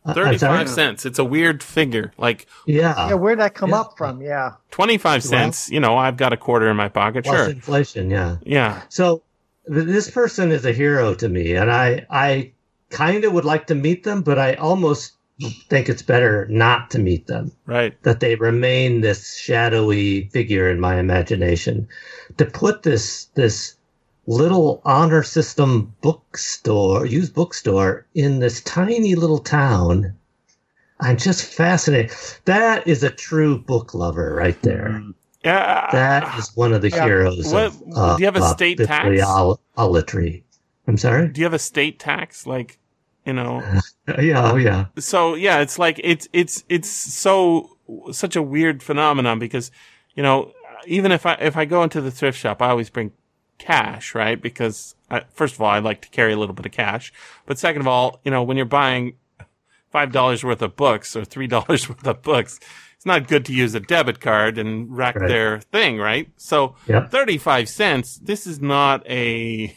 [0.06, 1.06] Uh, I'm 35 cents.
[1.06, 2.12] It's a weird figure.
[2.18, 3.10] Like Yeah.
[3.10, 3.82] Yeah, where'd that come yeah.
[3.82, 4.22] up from?
[4.22, 4.54] Yeah.
[4.72, 7.24] 25 cents, you know, I've got a quarter in my pocket.
[7.26, 7.50] Plus Sure.
[7.50, 8.38] inflation, yeah.
[8.44, 8.82] Yeah.
[8.90, 9.24] So
[9.72, 12.52] th- this person is a hero to me and I I
[12.90, 15.14] kind of would like to meet them but I almost
[15.70, 17.52] think it's better not to meet them.
[17.66, 18.02] Right.
[18.04, 21.88] that they remain this shadowy figure in my imagination.
[22.38, 23.75] To put this this
[24.28, 30.16] little honor system bookstore, used bookstore in this tiny little town,
[31.00, 32.16] I'm just fascinated.
[32.46, 35.02] That is a true book lover right there.
[35.44, 35.90] Yeah.
[35.92, 37.04] That is one of the Yeah.
[37.04, 39.06] heroes What- of uh, do you have a uh, state tax?
[39.08, 40.44] bibliolatry.
[40.88, 41.28] I'm sorry.
[41.30, 42.48] Do you have a state tax?
[42.48, 42.80] Like,
[43.26, 43.62] you know,
[44.20, 44.86] Yeah, oh yeah.
[44.98, 47.78] so yeah, it's like, it's, it's, it's so,
[48.12, 49.72] such a weird phenomenon because,
[50.16, 50.52] you know,
[50.88, 53.12] even if I, if I go into the thrift shop, I always bring
[53.58, 54.42] cash, right?
[54.42, 57.12] Because I, first of all, I like to carry a little bit of cash.
[57.46, 59.16] But second of all, you know, when you're buying
[59.92, 62.60] five dollars worth of books or three dollars worth of books,
[62.96, 65.28] it's not good to use a debit card and wreck Right.
[65.28, 66.30] their thing, right?
[66.38, 67.12] So Yep.
[67.12, 69.76] 35 cents, this is not a,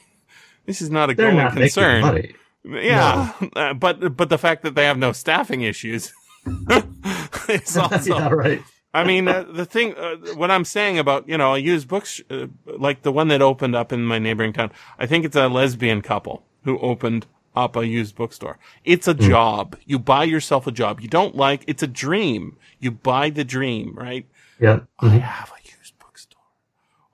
[0.67, 2.35] this is not a They're going concern.
[2.65, 6.13] Yeah, uh, but but the fact that they have no staffing issues
[7.49, 8.17] is also.
[8.19, 8.63] yeah, right.
[8.99, 12.21] I mean, uh, the thing, uh, what I'm saying about you know a used books
[12.31, 14.71] uh, like the one that opened up in my neighboring town.
[14.99, 18.59] I think it's a lesbian couple who opened up a used bookstore.
[18.85, 19.77] It's a job.
[19.85, 21.01] You buy yourself a job.
[21.01, 21.65] You don't like.
[21.67, 22.57] It's a dream.
[22.79, 24.27] You buy the dream, right?
[24.61, 24.81] Yeah.
[25.01, 26.43] I have a used bookstore.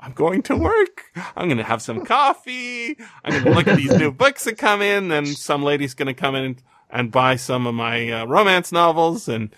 [0.01, 1.11] I'm going to work.
[1.37, 2.97] I'm going to have some coffee.
[3.25, 5.09] I'm going to look at these new books that come in.
[5.09, 6.57] Then some lady's going to come in
[6.91, 9.55] and buy some of my uh, romance novels, and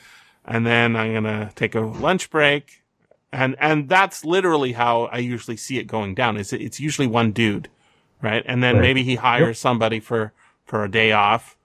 [0.47, 2.83] and then I'm going to take a lunch break.
[3.33, 6.37] And and that's literally how I usually see it going down.
[6.37, 7.69] Is it's usually one dude,
[8.23, 8.43] right?
[8.47, 8.83] And then Right.
[8.83, 10.33] maybe he hires somebody for
[10.65, 11.57] for a day off.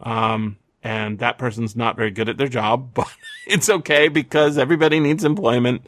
[0.00, 3.12] Um, and that person's not very good at their job, but
[3.46, 5.86] it's okay because everybody needs employment.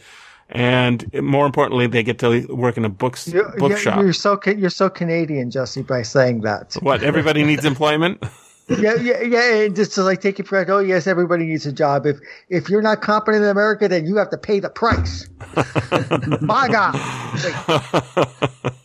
[0.51, 4.03] And more importantly, they get to work in a books, You're, you're, bookshop.
[4.03, 6.75] you're so you're so Canadian, Jesse, by saying that.
[6.75, 7.03] What?
[7.03, 8.23] Everybody needs employment?
[8.69, 9.55] yeah, yeah, yeah.
[9.55, 10.75] And just to like take it for granted.
[10.75, 12.07] Oh, yes, everybody needs a job.
[12.07, 15.29] If if you're not competent in America, then you have to pay the price.
[16.41, 16.95] My God.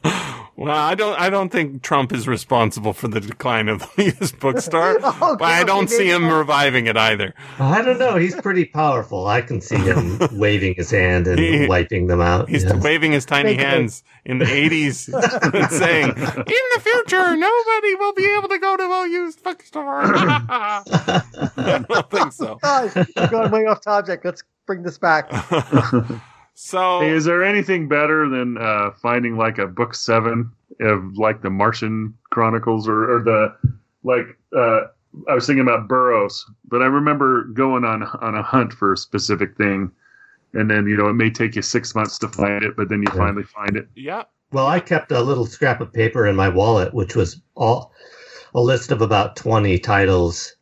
[0.04, 0.24] Like,
[0.60, 1.18] well, I don't.
[1.20, 5.42] I don't think Trump is responsible for the decline of the used bookstore, Okay, but
[5.42, 6.34] I don't see him maybe.
[6.36, 7.34] reviving it either.
[7.60, 8.18] I don't know.
[8.18, 9.26] He's pretty powerful.
[9.28, 12.50] I can see him waving his hand and He- wiping them out.
[12.50, 12.76] He's yeah.
[12.76, 13.64] waving his tiny Maybe.
[13.64, 15.08] hands in the 80s
[15.54, 20.02] and saying, In the future, nobody will be able to go to a used bookstore.
[20.04, 22.56] I don't think so.
[22.62, 24.22] guys, we're going way off topic.
[24.26, 25.32] Let's bring this back.
[26.62, 30.52] So, Hey, is there anything better than uh, finding like a book seven
[30.82, 33.56] of like the Martian Chronicles or, or the
[34.04, 34.82] like uh,
[35.30, 38.98] I was thinking about Burroughs, but I remember going on on a hunt for a
[38.98, 39.90] specific thing,
[40.54, 43.04] and then you know it may take you six months to find it, but then
[43.04, 43.18] you Yeah.
[43.18, 43.88] finally find it.
[43.96, 44.24] Yeah.
[44.52, 47.94] Well, I kept a little scrap of paper in my wallet, which was all
[48.54, 50.58] a list of about 20 titles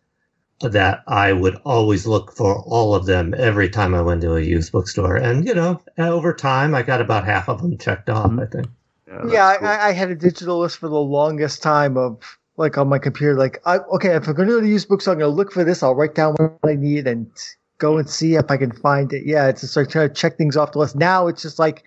[0.61, 4.41] that I would always look for all of them every time I went to a
[4.41, 5.15] used bookstore.
[5.15, 8.67] And, you know, over time, I got about half of them checked off, I think.
[9.05, 9.67] that's yeah, cool.
[9.67, 12.19] I, I had a digital list for the longest time of
[12.57, 13.35] like on my computer.
[13.35, 15.51] Like, I, okay, if I'm going to go to use books, I'm going to look
[15.51, 15.83] for this.
[15.83, 17.29] I'll write down what I need and
[17.77, 19.23] go and see if I can find it.
[19.25, 20.95] Yeah, it's just like trying to check things off the list.
[20.95, 21.85] Now it's just like,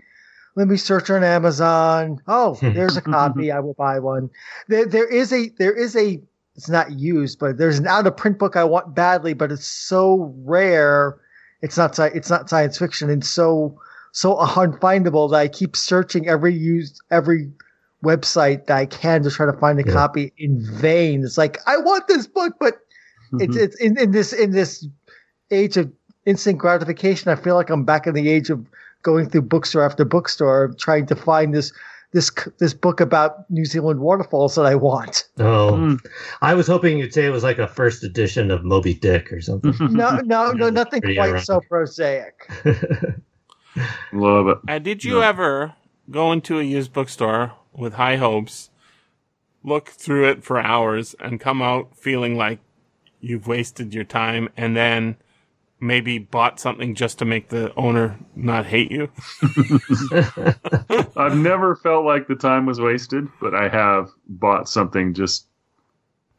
[0.56, 2.20] let me search on Amazon.
[2.26, 3.50] Oh, there's a copy.
[3.50, 4.30] I will buy one.
[4.68, 6.22] There, there is a, there is a.
[6.60, 9.64] It's not used, but there's an out of print book I want badly, but it's
[9.64, 11.18] so rare.
[11.62, 13.80] It's not, sci- it's not science fiction, and so
[14.12, 17.50] so unfindable that I keep searching every used every
[18.04, 19.92] website that I can to try to find a Yeah.
[19.94, 21.24] copy in vain.
[21.24, 22.74] It's like I want this book, but
[23.38, 23.64] it's mm-hmm.
[23.64, 24.86] it's in, in this in this
[25.50, 25.90] age of
[26.26, 27.30] instant gratification.
[27.30, 28.66] I feel like I'm back in the age of
[29.02, 31.72] going through bookstore after bookstore trying to find this
[32.12, 35.28] this this book about New Zealand waterfalls that I want.
[35.38, 35.98] Oh, Mm.
[36.42, 39.40] I was hoping you'd say it was like a first edition of Moby Dick or
[39.40, 39.74] something.
[39.92, 41.44] No, no, no, nothing quite ironic.
[41.44, 42.34] so prosaic.
[44.12, 44.58] Love it.
[44.68, 45.20] And did you No.
[45.20, 45.74] ever
[46.10, 48.70] go into a used bookstore with high hopes,
[49.62, 52.58] look through it for hours, and come out feeling like
[53.20, 55.16] you've wasted your time, and then
[55.80, 59.10] maybe bought something just to make the owner not hate you?
[61.16, 65.46] I've never felt like the time was wasted, but I have bought something just,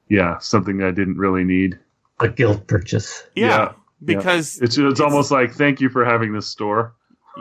[0.10, 1.80] yeah, something I didn't really need.
[2.20, 3.24] a guilt purchase.
[3.36, 3.72] Yeah, Yeah,
[4.04, 6.94] because It's it's almost like thank you for having this store.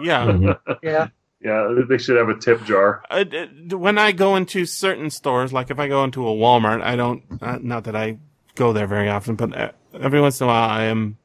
[0.03, 0.25] yeah.
[0.33, 0.59] Mhm.
[0.83, 1.09] Yeah,
[1.43, 3.03] Yeah, they should have a tip jar.
[3.11, 3.25] Uh,
[3.71, 7.23] when I go into certain stores, like if I go into a Walmart, I don't,
[7.43, 8.19] uh, not that I
[8.55, 11.17] go there very often, but uh, every once in a while I am,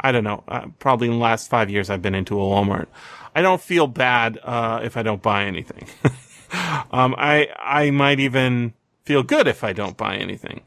[0.00, 2.86] I don't know, uh, probably in the last five years I've been into a Walmart.
[3.34, 5.86] I don't feel bad, uh, if I don't buy anything.
[6.90, 8.74] um, I, I might even
[9.04, 10.62] feel good if I don't buy anything.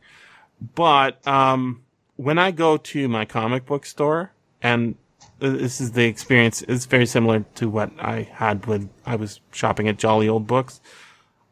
[0.76, 1.82] But, um,
[2.16, 4.32] when I go to my comic book store
[4.62, 4.96] and
[5.42, 6.62] uh, this is the experience.
[6.64, 10.80] It's very similar to what I had when I was shopping at Jolly Olde Books.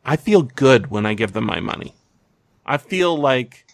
[0.06, 1.94] I feel good when I give them my money.
[2.66, 3.66] I feel like,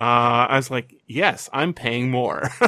[0.00, 2.50] uh, I was like, yes, I'm paying more.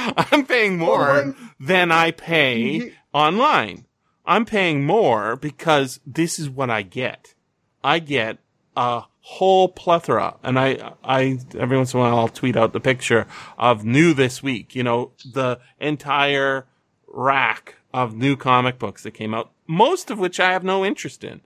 [0.16, 3.86] I'm paying more than I pay online.
[4.24, 7.34] I'm paying more because this is what I get.
[7.82, 8.38] I get
[8.76, 12.80] a whole plethora, and I, I every once in a while I'll tweet out the
[12.80, 13.26] picture
[13.58, 14.74] of new this week.
[14.74, 16.66] You know, the entire
[17.06, 21.24] rack of new comic books that came out, most of which I have no interest
[21.24, 21.40] in.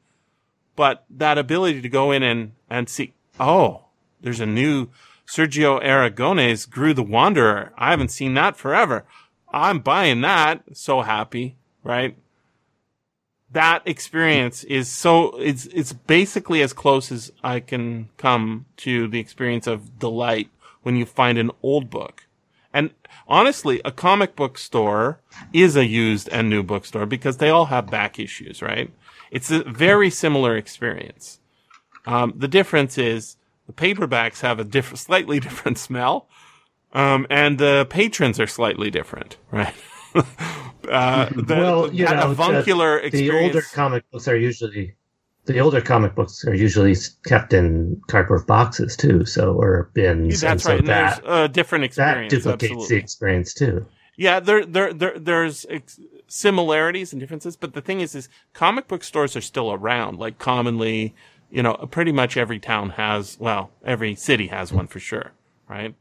[0.76, 3.86] But that ability to go in and and see, oh,
[4.20, 4.88] there's a new
[5.26, 7.72] Sergio Aragones Groo the Wanderer.
[7.76, 9.04] I haven't seen that forever.
[9.52, 10.62] I'm buying that.
[10.72, 12.16] So happy, right?
[13.50, 19.20] That experience is so, it's, it's basically as close as I can come to the
[19.20, 20.50] experience of delight
[20.82, 22.26] when you find an old book.
[22.72, 22.90] And
[23.28, 25.20] honestly, a comic book store
[25.52, 28.90] is a used and new bookstore because they all have back issues, right?
[29.30, 31.38] It's a very similar experience.
[32.06, 36.28] Um, the difference is the paperbacks have a different, slightly different smell.
[36.92, 39.74] Um, and the patrons are slightly different, right?
[40.14, 44.94] uh, the, well, you know, avuncular the, the older comic books are usually
[45.46, 46.96] the older comic books are usually
[47.26, 50.42] kept in cardboard boxes too, so or bins.
[50.42, 50.78] and That's so right.
[50.78, 52.32] And that there's a different experience.
[52.32, 52.96] that duplicates absolutely.
[52.96, 53.86] the experience too.
[54.16, 55.98] Yeah, there, there, there, there's ex-
[56.28, 60.18] similarities and differences, but the thing is, is comic book stores are still around.
[60.18, 61.14] Like commonly,
[61.54, 65.32] you know, pretty much every town has, well, every city has one for sure,
[65.68, 65.94] right?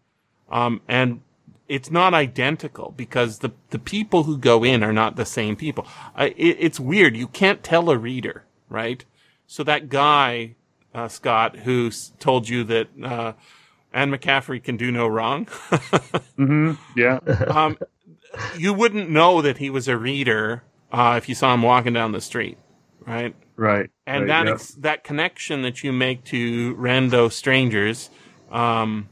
[0.51, 1.21] Um, and
[1.69, 5.87] it's not identical because the the people who go in are not the same people.
[6.15, 7.17] I, it, it's weird.
[7.17, 9.05] You can't tell a reader, right?
[9.47, 10.55] So that guy,
[10.95, 13.33] uh, Scott, who s- told you that uh,
[13.93, 15.47] Anne McCaffrey can do no wrong.
[16.37, 17.19] hmm Yeah.
[17.47, 17.77] um,
[18.57, 22.11] you wouldn't know that he was a reader uh, if you saw him walking down
[22.11, 22.57] the street,
[23.05, 23.35] right?
[23.55, 23.89] Right.
[24.07, 24.53] And right, that yeah.
[24.53, 28.09] ex- that connection that you make to rando strangers,
[28.51, 29.09] um,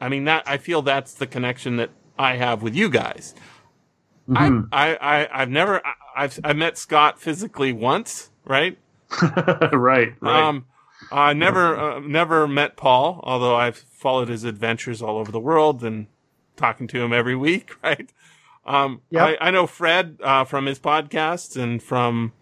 [0.00, 3.34] I mean that I feel that's the connection that I have with you guys.
[4.28, 4.68] Mhm.
[4.72, 8.78] I, I I I've never I, I've I met Scott physically once, right?
[9.72, 10.14] right.
[10.20, 10.48] Right.
[10.48, 10.66] Um,
[11.10, 15.82] I never, uh, never met Paul, although I've followed his adventures all over the world
[15.82, 16.06] and
[16.56, 18.10] talking to him every week, right?
[18.64, 19.38] Um, Yep.
[19.40, 22.32] I, I know Fred, uh, from his podcasts and from,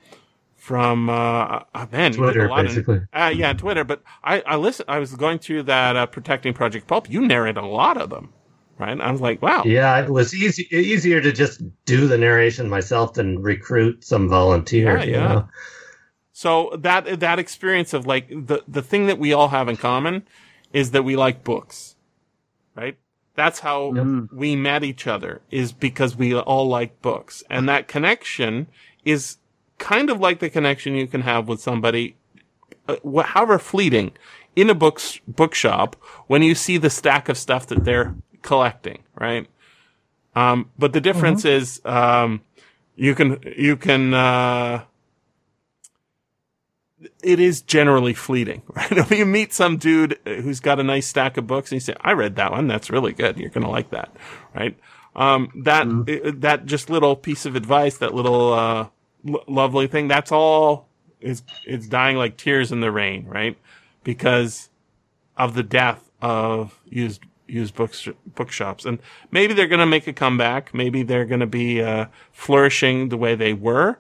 [0.61, 3.01] from uh, uh, man, you did Twitter, a lot of- basically.
[3.15, 3.83] uh, yeah, Twitter.
[3.83, 4.85] But I, I listen.
[4.89, 7.09] I was going through that uh, protecting Project Pulp.
[7.11, 8.33] You narrate a lot of them,
[8.79, 9.01] right?
[9.01, 9.63] I was like, wow.
[9.65, 15.01] Yeah, it was easy easier to just do the narration myself than recruit some volunteers.
[15.01, 15.29] Yeah, you yeah.
[15.29, 15.49] know?
[16.33, 20.23] So that that experience of like the the thing that we all have in common
[20.73, 21.97] is that we like books,
[22.77, 22.97] right?
[23.35, 24.29] That's how Yep.
[24.33, 28.67] we met each other is because we all like books, and that connection
[29.05, 29.39] is
[29.81, 32.15] kind of like the connection you can have with somebody,
[32.87, 34.13] uh, however fleeting,
[34.55, 35.97] in a books bookshop
[36.29, 39.49] when you see the stack of stuff that they're collecting, right?
[40.37, 42.43] Um, but the difference is um,
[42.95, 44.15] you can you can.
[44.15, 44.85] Uh,
[47.23, 48.93] it is generally fleeting, right?
[48.93, 51.95] If you meet some dude who's got a nice stack of books and you say,
[52.01, 52.67] I read that one.
[52.69, 53.39] That's really good.
[53.39, 54.15] You're going to like that,
[54.55, 54.77] right?
[55.17, 58.89] Um, that, i- that just little piece of advice, that little, uh,
[59.25, 60.89] lovely thing, that's all
[61.21, 63.57] is, it's dying like tears in the rain, right?
[64.05, 64.69] Because
[65.37, 68.85] of the death of used, used books, bookshops.
[68.85, 68.99] And
[69.31, 70.73] maybe they're going to make a comeback.
[70.73, 73.99] Maybe they're going to be, uh, flourishing the way they were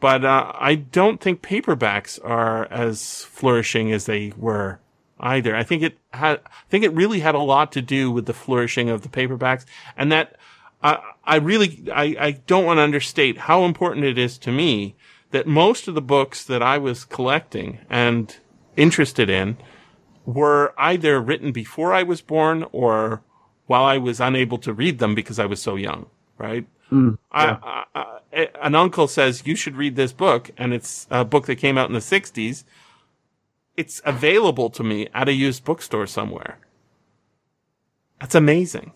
[0.00, 4.80] but uh, I don't think paperbacks are as flourishing as they were
[5.20, 5.54] either.
[5.54, 8.32] I think it had, I think it really had a lot to do with the
[8.32, 9.66] flourishing of the paperbacks,
[9.96, 10.36] and that
[10.82, 14.96] uh, I really, I, I don't want to understate how important it is to me
[15.30, 18.36] that most of the books that I was collecting and
[18.76, 19.58] interested in
[20.24, 23.22] were either written before I was born or
[23.66, 26.06] while I was unable to read them because I was so young,
[26.38, 26.66] right?
[26.90, 27.46] Mm, I.
[27.46, 31.56] I, I, an uncle says you should read this book, and it's a book that
[31.56, 32.64] came out in the '60s.
[33.76, 36.58] It's available to me at a used bookstore somewhere.
[38.20, 38.92] That's amazing,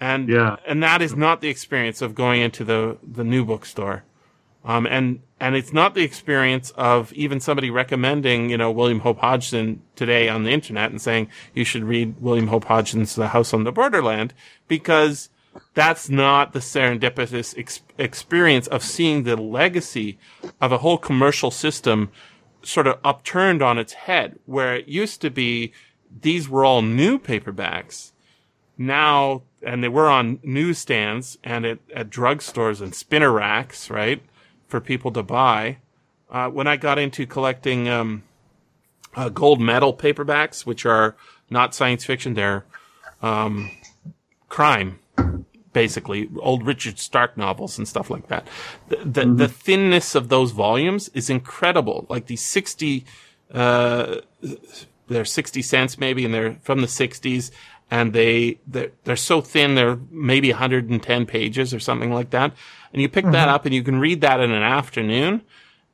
[0.00, 0.56] and Yeah.
[0.66, 4.04] and that is not the experience of going into the the new bookstore,
[4.64, 9.18] um, and and it's not the experience of even somebody recommending you know William Hope
[9.18, 13.52] Hodgson today on the internet and saying you should read William Hope Hodgson's The House
[13.54, 14.34] on the Borderland
[14.68, 15.28] because
[15.74, 20.18] that's not the serendipitous ex- experience of seeing the legacy
[20.60, 22.10] of a whole commercial system
[22.62, 25.72] sort of upturned on its head, where it used to be
[26.20, 28.12] these were all new paperbacks.
[28.80, 34.22] Now, and they were on newsstands and at, at drugstores and spinner racks, right,
[34.68, 35.76] for people to buy.
[36.30, 38.22] Uh, when I got into collecting um,
[39.14, 41.14] uh, gold medal paperbacks, which are
[41.50, 42.64] not science fiction, they're
[43.20, 43.70] um,
[44.48, 44.98] crime
[45.72, 48.48] basically old Richard Stark novels and stuff like that.
[48.88, 52.06] The the, the thinness of those volumes is incredible.
[52.08, 53.04] Like these sixty,
[53.52, 54.16] uh,
[55.06, 57.52] they're sixty cents maybe, and they're from the sixties,
[57.90, 62.54] and they they're, they're so thin they're maybe 110 pages or something like that.
[62.92, 63.54] And you pick that mm-hmm.
[63.54, 65.42] up and you can read that in an afternoon,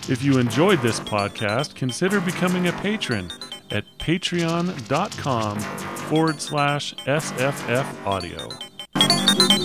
[0.09, 3.31] If you enjoyed this podcast, consider becoming a patron
[3.71, 9.61] at patreon.com forward slash SFFaudio.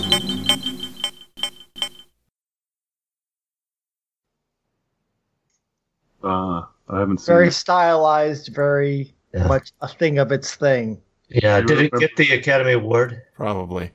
[6.22, 7.32] Uh, I haven't seen.
[7.34, 7.52] Very it.
[7.52, 9.46] stylized, very Yeah.
[9.46, 11.00] much a thing of its thing.
[11.28, 13.22] Yeah, You did it get the Academy Award?
[13.34, 13.90] Probably.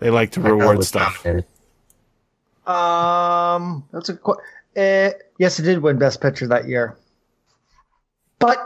[0.00, 1.24] They like to I reward stuff.
[1.24, 1.48] nominated.
[2.66, 4.36] Um, that's a qu-
[4.76, 6.96] uh, yes, it did win Best Picture that year.
[8.38, 8.58] But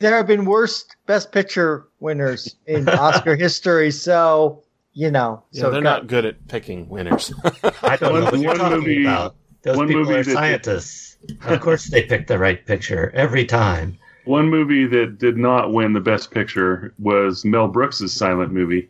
[0.00, 4.62] there have been worse Best Picture winners in Oscar history, so
[4.92, 7.32] you know, Yeah, so they're got- not good at picking winners.
[7.82, 9.36] I don't One- know what you're one talking movie- about.
[9.62, 11.16] Those one people movie are that- scientists.
[11.44, 13.98] of course, they pick the right picture every time.
[14.26, 18.88] One movie that did not win the best picture was Mel Brooks's silent movie.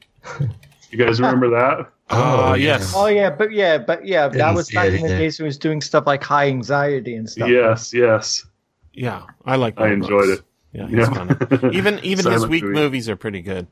[0.90, 1.90] You guys remember that?
[2.08, 2.78] Oh, yeah.
[2.78, 2.92] yes.
[2.94, 5.18] Oh yeah, but yeah, but yeah, that Didn't was see back it in the either.
[5.18, 7.48] days when he was doing stuff like high anxiety and stuff.
[7.48, 8.46] Yes, yes.
[8.92, 9.74] yeah, I like.
[9.76, 10.38] I Mel enjoyed Brooks.
[10.38, 10.44] it.
[10.78, 11.10] Yeah, he's Yeah.
[11.50, 11.74] funny.
[11.76, 12.74] Even even his Silent weak movie.
[12.76, 13.66] movies are pretty good.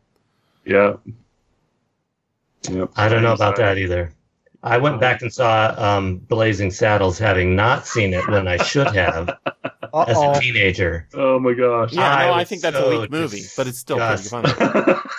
[0.65, 0.95] Yeah.
[2.69, 2.91] Yep.
[2.97, 4.11] I don't know about that either.
[4.65, 8.89] I went back and saw um, Blazing Saddles, having not seen it when I should
[8.97, 9.31] have
[9.95, 10.33] as Uh-oh.
[10.33, 11.09] a teenager.
[11.15, 11.93] Oh my gosh.
[11.93, 14.57] Yeah, I no, I think that's a weak movie, but it's still pretty disgusted.
[14.57, 15.01] funny.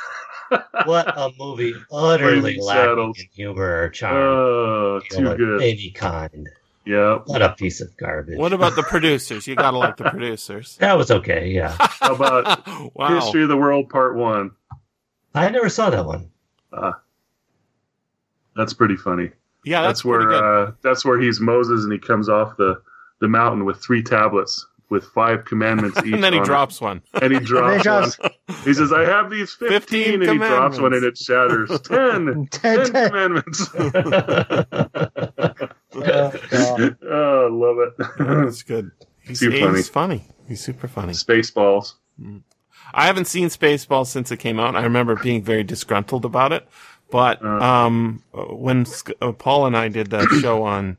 [0.86, 1.74] What a movie!
[1.92, 5.62] Utterly Blazing lacking in humor or charm Oh, you know, too good.
[5.64, 6.48] any kind.
[6.86, 7.18] Yeah.
[7.26, 8.38] What a piece of garbage.
[8.38, 9.48] What about the producers?
[9.48, 10.78] You gotta like the producers.
[10.78, 11.50] that was okay.
[11.50, 13.16] Yeah, How about wow.
[13.20, 14.52] History of the World Part One?
[15.34, 16.30] I never saw that one.
[18.56, 19.32] That's pretty funny.
[19.64, 20.44] Yeah, that's, That's, where good.
[20.44, 22.80] uh, that's where he's Moses and he comes off the,
[23.22, 26.14] the mountain with three tablets with five commandments each.
[26.14, 26.48] and then he on it.
[26.48, 27.02] drops one.
[27.22, 28.58] and he And drops then one.
[28.64, 31.70] He says, "I have these 15, 15 and he drops one and it shatters.
[31.82, 32.48] Ten.
[32.52, 33.10] ten, Ten ten.
[33.10, 33.68] commandments.
[35.98, 36.98] Oh, God.
[37.04, 37.94] oh, I love it.
[38.46, 38.92] That's good.
[39.22, 40.28] He's, Too he's funny.
[40.48, 41.14] He's super funny.
[41.14, 41.94] Spaceballs.
[42.94, 44.76] I haven't seen Spaceballs since it came out.
[44.76, 46.68] I remember being very disgruntled about it.
[47.12, 47.48] But Uh.
[47.60, 48.86] um, when
[49.22, 50.98] uh, Paul and I did that show on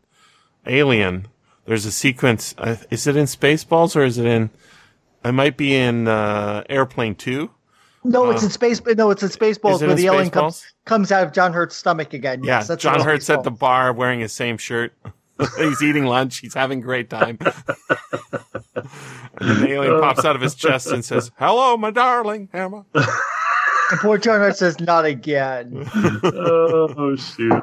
[0.66, 1.26] Alien,
[1.66, 2.55] there's a sequence.
[2.59, 4.51] Uh, is it in Spaceballs or is it in?
[5.24, 7.51] I might be in uh, Airplane Two.
[8.05, 8.80] No, it's in space.
[8.84, 11.74] No, it's in Spaceballs it where in the alien comes comes out of John Hurt's
[11.74, 12.44] stomach again.
[12.44, 14.93] Yeah, Yes, that's John in Hurt's at the bar wearing his same shirt.
[15.59, 16.38] He's eating lunch.
[16.38, 17.36] He's having a great time.
[17.40, 17.52] and
[19.60, 22.84] the alien pops out of his chest and says, "Hello, my darling, Emma."
[23.88, 25.88] And poor John Hurt says, "Not again."
[26.24, 27.62] oh shoot!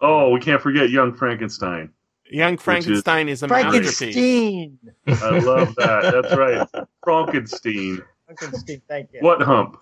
[0.00, 1.90] Oh, we can't forget Young Frankenstein.
[2.30, 3.96] Young Frankenstein is a masterpiece.
[3.96, 4.78] Frankenstein.
[5.06, 6.12] I love that.
[6.12, 6.68] That's right,
[7.02, 8.02] Frankenstein.
[8.26, 8.82] Frankenstein.
[8.88, 9.20] Thank you.
[9.20, 9.78] What hump?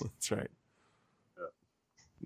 [0.00, 0.50] That's right.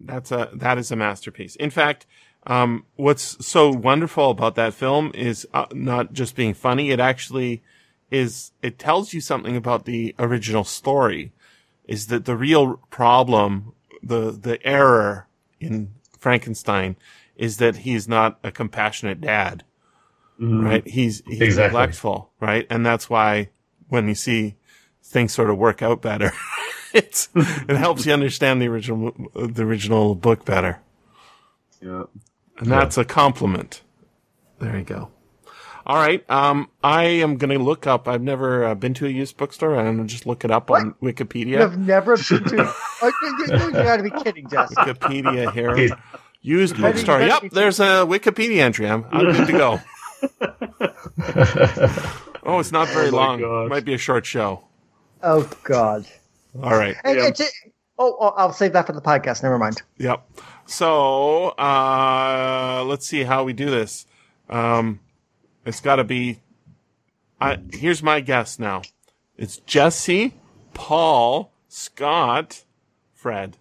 [0.00, 1.56] That's a that is a masterpiece.
[1.56, 2.06] In fact,
[2.46, 6.90] um, what's so wonderful about that film is uh, not just being funny.
[6.90, 7.62] It actually
[8.10, 8.52] is.
[8.62, 11.32] It tells you something about the original story.
[11.86, 13.72] Is that the real problem?
[14.02, 15.26] The the error
[15.60, 16.96] in Frankenstein
[17.36, 19.64] is that he's not a compassionate dad,
[20.40, 20.64] Mhm.
[20.64, 20.86] right?
[20.86, 21.78] He's he's Exactly.
[21.78, 22.66] neglectful, right?
[22.70, 23.50] And that's why
[23.88, 24.56] when you see
[25.02, 26.32] things sort of work out better,
[26.94, 30.80] it's it helps you understand the original the original book better,
[31.80, 32.04] Yeah.
[32.58, 33.82] and that's a compliment.
[34.58, 35.10] There you go.
[35.88, 36.28] All right.
[36.28, 38.08] Um, I am going to look up.
[38.08, 39.76] I've never uh, been to a used bookstore.
[39.76, 41.60] I'm going to just look it up on Wikipedia.
[41.60, 42.74] You've never been to.
[43.02, 44.74] Oh, you, you, you gotta be kidding, Jess.
[44.74, 45.96] Wikipedia here.
[46.46, 47.20] He's- Used How do bookstore.
[47.22, 48.88] Yep, there's a Wikipedia entry.
[48.88, 49.80] I'm, I'm good to go.
[52.48, 53.40] Oh, it's not very Oh long.
[53.40, 53.68] gosh.
[53.70, 54.62] Might be a short show.
[55.20, 56.06] Oh God.
[56.62, 56.94] All right.
[57.02, 57.26] And Yeah.
[57.26, 57.40] it's
[57.98, 59.42] oh, oh, I'll save that for the podcast.
[59.42, 59.82] Never mind.
[59.98, 60.24] Yep.
[60.66, 64.06] So uh, let's see how we do this.
[64.48, 65.00] Um,
[65.64, 66.38] it's got to be.
[67.40, 68.82] I, here's my guess now.
[69.36, 70.34] It's Jesse,
[70.72, 72.62] Paul, Scott,
[73.12, 73.56] Fred.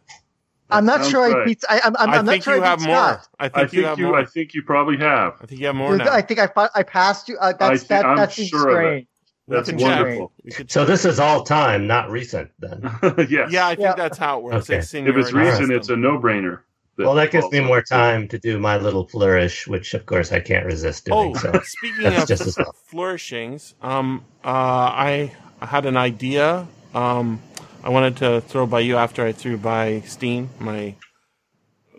[0.69, 1.63] I'm not sounds sure I beat.
[1.69, 2.95] I, I'm, I'm, I I'm not think sure you I have beat more.
[2.95, 3.27] Scott.
[3.39, 4.15] I think, I think you have more.
[4.15, 5.33] I think you probably have.
[5.41, 6.11] I think you have more now.
[6.11, 7.37] I think I I passed you.
[7.37, 8.05] Uh, that's thi- that.
[8.05, 9.07] I'm That seems sure of it.
[9.47, 10.31] That's can wonderful.
[10.67, 12.49] So this is all time, not recent.
[12.57, 12.81] Then.
[13.29, 13.51] yes.
[13.51, 13.93] yeah, I think Yeah.
[13.95, 14.69] that's how it works.
[14.69, 14.79] Okay.
[14.79, 15.71] It's If it's seniority recent, system.
[15.71, 16.61] it's a no-brainer.
[16.97, 17.83] Well, that gives me falls more on.
[17.83, 21.35] time to do my little flourish, which of course I can't resist Oh, doing.
[21.35, 22.73] So speaking that's of just as well.
[22.91, 25.31] flourishings, um, uh, I
[25.61, 26.65] had an idea.
[26.95, 27.39] Um,
[27.85, 30.95] I wanted to throw by you after I threw by Steen, my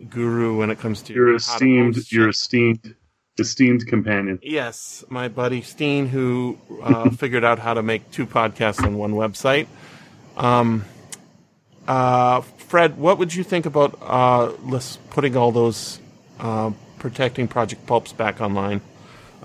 [0.09, 2.11] guru when it comes to to esteemed.
[2.11, 2.95] your esteemed.
[3.39, 4.37] Esteemed companion.
[4.43, 9.13] Yes, my buddy Steen, who uh, figured out how to make two podcasts on one
[9.13, 9.67] website.
[10.35, 10.83] Um,
[11.87, 14.51] uh, Fred, what would you think about uh,
[15.11, 16.01] putting all those
[16.39, 18.81] uh, protecting Project Pulps back online?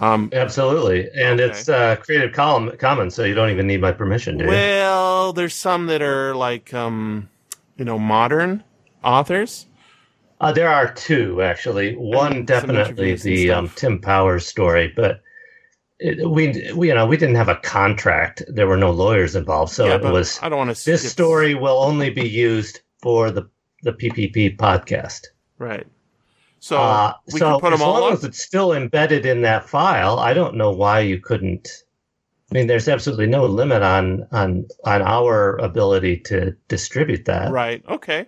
[0.03, 1.49] Um, Absolutely, and Okay.
[1.51, 4.51] it's uh, Creative Column Commons, so you don't even need my permission, do you?
[4.51, 7.29] Well, there's some that are like, um,
[7.77, 8.65] you know, modern
[9.05, 9.67] authors.
[10.41, 11.95] Uh, there are two actually.
[11.95, 13.69] One definitely the um.
[13.77, 15.21] Tim Powers story, but
[16.01, 18.43] it, we, we, you know, we didn't have a contract.
[18.49, 20.41] There were no lawyers involved, so Yeah, it was.
[20.43, 20.85] I don't want to.
[20.85, 23.49] This story will only be used for the
[23.85, 25.27] the PPP podcast.
[25.59, 25.87] right?
[26.63, 28.19] So uh, we so can put as them all long up.
[28.19, 31.69] as it's still embedded in that file, I don't know why you couldn't.
[32.53, 37.51] I mean, there's absolutely no limit on on on our ability to distribute that.
[37.51, 37.83] Right.
[37.89, 38.27] Okay.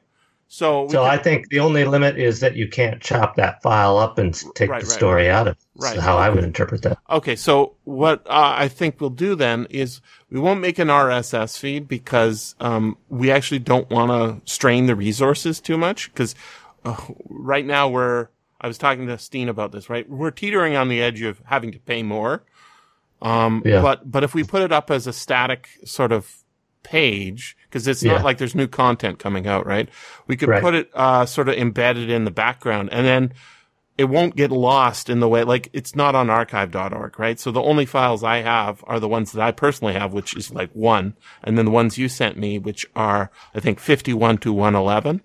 [0.49, 3.63] So we So can- I think the only limit is that you can't chop that
[3.63, 5.63] file up and take Right, the right, story out of it.
[5.77, 5.99] Right.
[6.01, 6.99] How I would interpret that.
[7.11, 10.01] Okay, so what uh, I think we'll do then is
[10.31, 14.97] we won't make an RSS feed because um, we actually don't want to strain the
[14.97, 16.13] resources too much.
[16.13, 16.35] Because
[16.85, 16.97] uh,
[17.29, 18.29] right now we're,
[18.61, 20.09] I was talking to Steen about this, right?
[20.09, 22.45] We're teetering on the edge of having to pay more.
[23.23, 23.81] Um, Yeah.
[23.81, 26.45] but but if we put it up as a static sort of
[26.83, 28.15] page, because it's Yeah.
[28.15, 29.89] not like there's new content coming out, right?
[30.27, 30.63] We could Right.
[30.63, 33.33] put it uh, sort of embedded in the background, and then
[33.97, 37.39] it won't get lost in the way like it's not on archive.org, right?
[37.41, 40.53] So the only files I have are the ones that I personally have, which is
[40.53, 44.53] like one, and then the ones you sent me, which are I think 51 to
[44.53, 45.23] 111.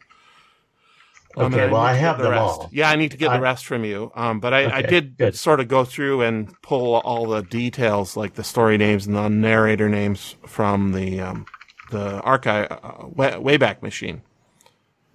[1.38, 2.42] Um, Okay, and well, I have the them rest.
[2.44, 2.70] all.
[2.72, 4.12] Yeah, I need to get I- the rest from you.
[4.16, 5.36] Um, but I, I did good.
[5.36, 9.30] sort of go through and pull all the details, like the story names and the
[9.30, 11.46] narrator names from the um,
[11.92, 14.22] the archive uh, way, Wayback Machine.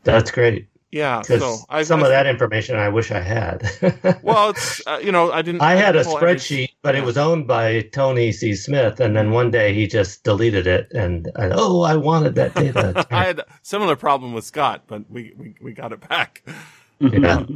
[0.05, 0.69] That's great.
[0.95, 3.69] Yeah, Because so I some of that information I wish I had.
[4.23, 5.61] Well, it's uh, you know I didn't.
[5.61, 8.55] I had a didn't pull every- spreadsheet, but it was owned by Tony C.
[8.55, 12.55] Smith, and then one day he just deleted it, and I, oh, I wanted that
[12.55, 13.05] data.
[13.11, 16.43] I had a similar problem with Scott, but we, we, we got it back.
[17.01, 17.45] yeah.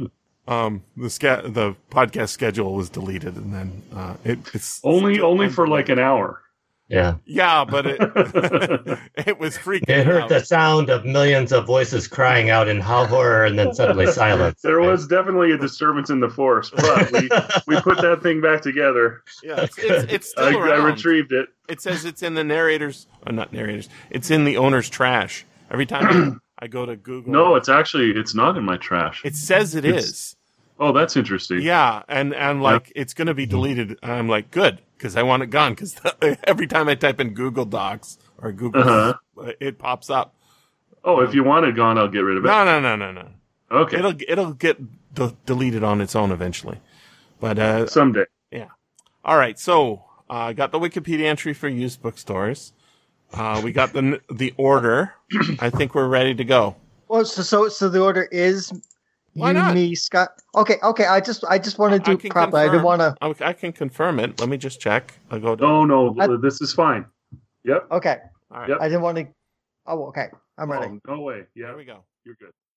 [0.49, 5.47] Um, the sca- the podcast schedule was deleted, and then uh, it, it's only only
[5.47, 6.41] for like an hour.
[6.89, 7.99] Yeah, yeah, but it
[9.27, 9.89] it was freaking.
[9.89, 10.29] it heard out.
[10.29, 14.61] the sound of millions of voices crying out in horror, and then suddenly silence.
[14.61, 17.29] There was definitely a disturbance in the force, but we,
[17.67, 19.21] we put that thing back together.
[19.43, 20.85] Yeah, it's, it's, it's I, still I around.
[20.85, 21.49] retrieved it.
[21.67, 23.87] It says it's in the narrators, oh, not narrators.
[24.09, 25.45] It's in the owner's trash.
[25.69, 29.21] Every time I go to Google, No, it's actually it's not in my trash.
[29.23, 30.35] it says it it's- is.
[30.81, 31.61] Oh, that's interesting.
[31.61, 33.51] Yeah, and and like it's going to be mm-hmm.
[33.51, 33.99] deleted.
[34.01, 35.71] I'm like, good, because I want it gone.
[35.73, 35.95] Because
[36.43, 39.53] every time I type in Google Docs or Google, Uh-huh.
[39.59, 40.35] it pops up.
[41.05, 42.47] Oh, if you want it gone, I'll get rid of it.
[42.49, 43.27] No, no, no, no, no.
[43.71, 44.77] okay, It'll it'll get
[45.13, 46.79] de- deleted on its own eventually.
[47.39, 48.25] But uh, someday.
[48.51, 48.67] Yeah.
[49.23, 52.73] All right, so uh, I got the Wikipedia entry for used bookstores.
[53.33, 55.13] Uh, we got the the order.
[55.59, 56.75] I think we're ready to go.
[57.07, 58.73] Well, so so so the order is
[59.39, 59.73] Why you, not?
[59.73, 60.29] me, Scott.
[60.55, 61.05] Okay, okay.
[61.05, 62.63] I just I just want to I do can properly.
[62.63, 63.15] I didn't want to.
[63.21, 64.39] I, I can confirm it.
[64.39, 65.13] Let me just check.
[65.31, 65.55] I'll go.
[65.55, 67.05] No, no, I- this is fine.
[67.63, 67.87] Yep.
[67.91, 68.17] Okay,
[68.51, 68.77] All right, Yep.
[68.81, 69.27] I didn't want to.
[69.85, 70.27] Oh, okay.
[70.57, 70.99] I'm ready.
[71.07, 71.43] Oh, no way.
[71.55, 72.03] Yeah, there we go.
[72.25, 72.51] you're good.